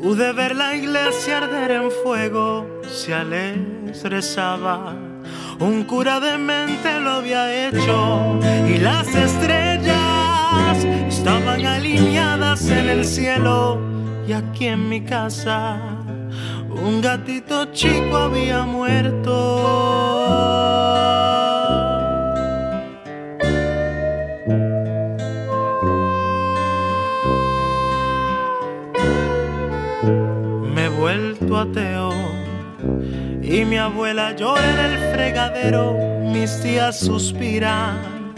[0.00, 2.80] pude ver la iglesia arder en fuego.
[2.88, 4.94] Si les rezaba,
[5.58, 8.40] un cura de mente lo había hecho.
[8.66, 13.82] Y las estrellas estaban alineadas en el cielo.
[14.26, 15.78] Y aquí en mi casa,
[16.70, 19.32] un gatito chico había muerto.
[33.40, 35.96] Y mi abuela llora en el fregadero,
[36.32, 38.32] mis tías suspiran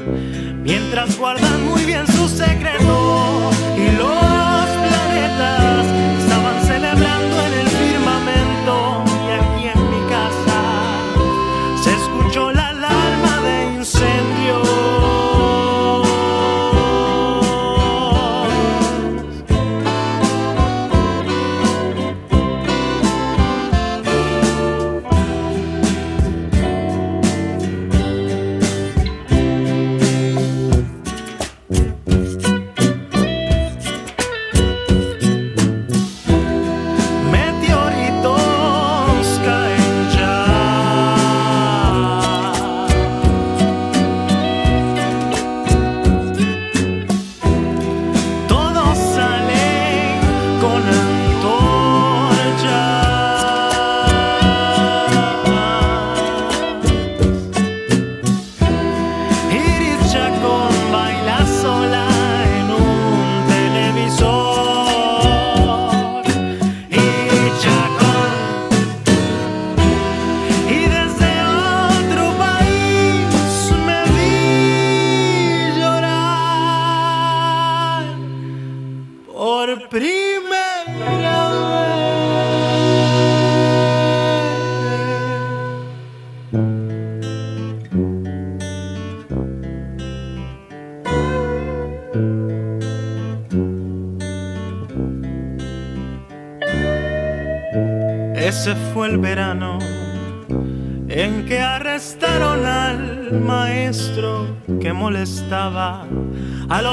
[0.62, 6.03] mientras guardan muy bien su secreto y los planetas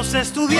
[0.01, 0.50] los estudiantes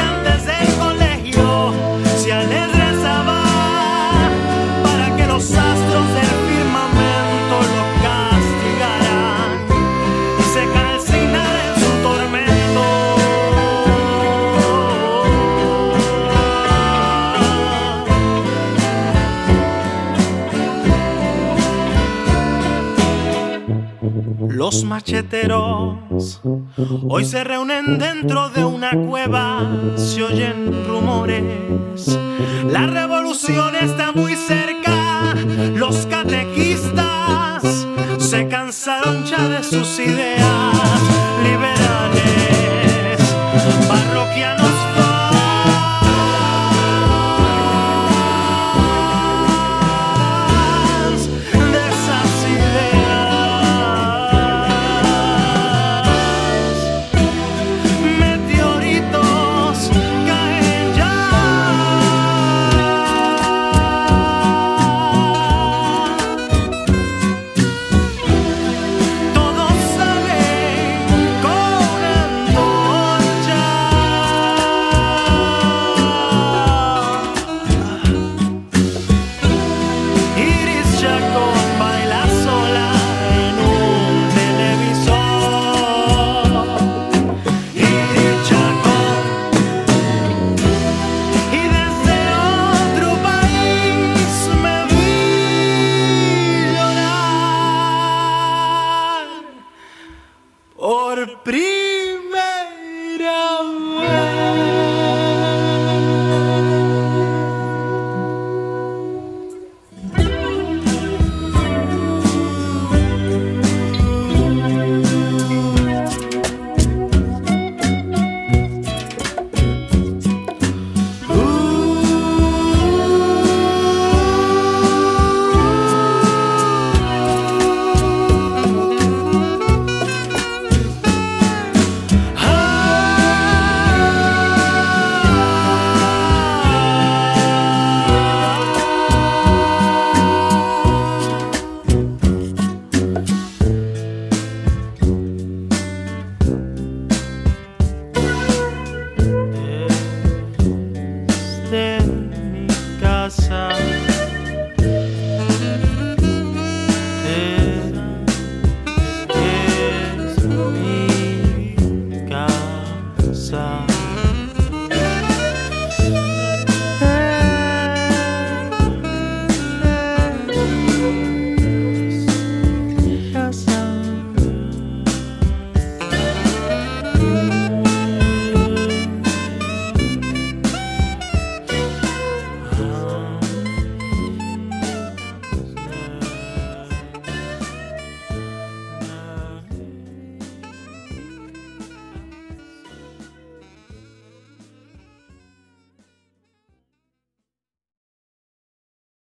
[27.14, 32.18] hoy se reúnen dentro de una cueva, se oyen rumores.
[32.70, 33.91] La revolución está